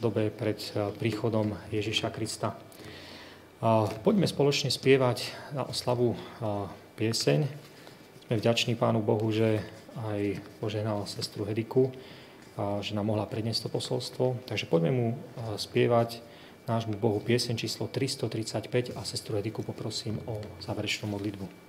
dobe 0.01 0.33
pred 0.33 0.57
eh, 0.73 0.89
príchodom 0.97 1.53
Ježiša 1.69 2.09
Krista. 2.09 2.57
Poďme 4.01 4.25
spoločne 4.25 4.73
spievať 4.73 5.29
na 5.53 5.69
oslavu 5.69 6.17
eh, 6.17 6.17
pieseň. 6.97 7.39
Sme 8.25 8.41
vďační 8.41 8.73
Pánu 8.81 9.05
Bohu, 9.05 9.29
že 9.29 9.61
aj 10.09 10.41
požehnal 10.57 11.05
sestru 11.05 11.45
Hediku, 11.45 11.93
že 12.81 12.97
nám 12.97 13.13
mohla 13.13 13.29
predniesť 13.29 13.69
to 13.69 13.77
posolstvo. 13.77 14.41
Takže 14.49 14.65
poďme 14.65 14.89
mu 14.89 15.07
eh, 15.13 15.53
spievať 15.61 16.32
nášmu 16.67 16.93
Bohu 16.97 17.19
pieseň 17.19 17.57
číslo 17.57 17.87
335 17.87 18.95
a 18.95 19.03
sestru 19.03 19.35
Hediku 19.35 19.63
poprosím 19.63 20.19
o 20.25 20.41
záverečnú 20.63 21.09
modlitbu. 21.11 21.62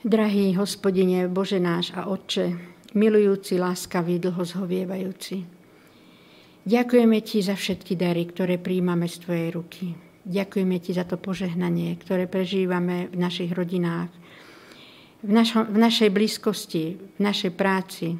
Drahý 0.00 0.56
hospodine, 0.56 1.28
Bože 1.28 1.60
náš 1.60 1.92
a 1.92 2.08
Otče, 2.08 2.56
milujúci, 2.96 3.60
láskavý, 3.60 4.16
dlho 4.16 4.40
zhovievajúci. 4.48 5.44
Ďakujeme 6.64 7.20
Ti 7.20 7.44
za 7.44 7.52
všetky 7.52 8.00
dary, 8.00 8.24
ktoré 8.24 8.56
príjmame 8.56 9.04
z 9.04 9.20
Tvojej 9.20 9.48
ruky. 9.52 9.92
Ďakujeme 10.24 10.80
Ti 10.80 10.96
za 10.96 11.04
to 11.04 11.20
požehnanie, 11.20 12.00
ktoré 12.00 12.24
prežívame 12.24 13.12
v 13.12 13.16
našich 13.20 13.52
rodinách, 13.52 14.08
v, 15.20 15.36
našo, 15.36 15.68
v 15.68 15.76
našej 15.76 16.08
blízkosti, 16.08 16.96
v 16.96 17.20
našej 17.20 17.52
práci. 17.52 18.16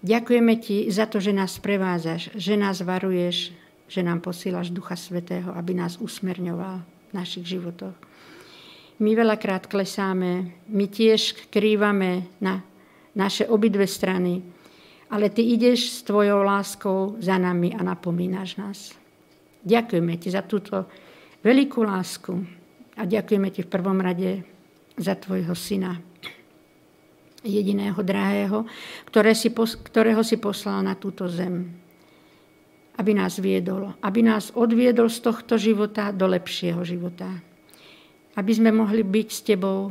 Ďakujeme 0.00 0.56
Ti 0.56 0.88
za 0.88 1.04
to, 1.04 1.20
že 1.20 1.36
nás 1.36 1.60
prevádzaš, 1.60 2.32
že 2.32 2.56
nás 2.56 2.80
varuješ, 2.80 3.52
že 3.92 4.00
nám 4.00 4.24
posílaš 4.24 4.72
Ducha 4.72 4.96
Svetého, 4.96 5.52
aby 5.52 5.76
nás 5.76 6.00
usmerňoval 6.00 6.80
v 6.80 7.12
našich 7.12 7.44
životoch. 7.44 8.07
My 8.98 9.14
veľakrát 9.14 9.70
klesáme, 9.70 10.58
my 10.66 10.86
tiež 10.90 11.46
krývame 11.54 12.26
na 12.42 12.66
naše 13.14 13.46
obidve 13.46 13.86
strany, 13.86 14.42
ale 15.10 15.30
Ty 15.30 15.42
ideš 15.42 15.80
s 15.90 15.98
Tvojou 16.02 16.42
láskou 16.42 17.14
za 17.22 17.38
nami 17.38 17.78
a 17.78 17.82
napomínaš 17.86 18.58
nás. 18.58 18.78
Ďakujeme 19.62 20.18
Ti 20.18 20.28
za 20.34 20.42
túto 20.42 20.90
veľkú 21.46 21.78
lásku 21.86 22.34
a 22.98 23.06
ďakujeme 23.06 23.54
Ti 23.54 23.62
v 23.62 23.70
prvom 23.70 24.02
rade 24.02 24.42
za 24.98 25.14
Tvojho 25.14 25.54
Syna, 25.54 25.94
jediného 27.46 28.02
drahého, 28.02 28.66
ktorého 29.86 30.22
si 30.26 30.36
poslal 30.42 30.82
na 30.82 30.98
túto 30.98 31.30
zem, 31.30 31.70
aby 32.98 33.14
nás 33.14 33.38
viedol, 33.38 33.94
aby 34.02 34.26
nás 34.26 34.50
odviedol 34.58 35.06
z 35.06 35.22
tohto 35.22 35.54
života 35.54 36.10
do 36.10 36.26
lepšieho 36.26 36.82
života 36.82 37.46
aby 38.38 38.52
sme 38.54 38.70
mohli 38.70 39.02
byť 39.02 39.28
s 39.34 39.40
Tebou 39.42 39.90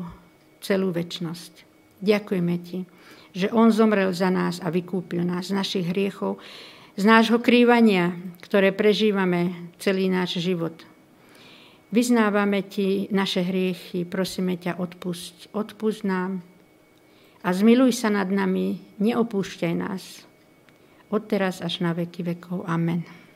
celú 0.64 0.96
väčnosť. 0.96 1.68
Ďakujeme 2.00 2.56
Ti, 2.64 2.80
že 3.36 3.52
On 3.52 3.68
zomrel 3.68 4.16
za 4.16 4.32
nás 4.32 4.64
a 4.64 4.72
vykúpil 4.72 5.28
nás 5.28 5.52
z 5.52 5.58
našich 5.60 5.86
hriechov, 5.92 6.40
z 6.96 7.04
nášho 7.04 7.44
krývania, 7.44 8.16
ktoré 8.40 8.72
prežívame 8.72 9.52
celý 9.84 10.08
náš 10.08 10.40
život. 10.40 10.74
Vyznávame 11.92 12.64
Ti 12.64 13.12
naše 13.12 13.44
hriechy, 13.44 14.08
prosíme 14.08 14.56
ťa, 14.56 14.80
odpusť. 14.80 15.52
Odpusť 15.52 16.02
nám 16.08 16.40
a 17.44 17.50
zmiluj 17.52 17.96
sa 17.96 18.12
nad 18.12 18.28
nami, 18.28 18.80
neopúšťaj 19.00 19.74
nás. 19.76 20.24
Od 21.08 21.24
teraz 21.24 21.64
až 21.64 21.80
na 21.84 21.96
veky 21.96 22.36
vekov. 22.36 22.68
Amen. 22.68 23.27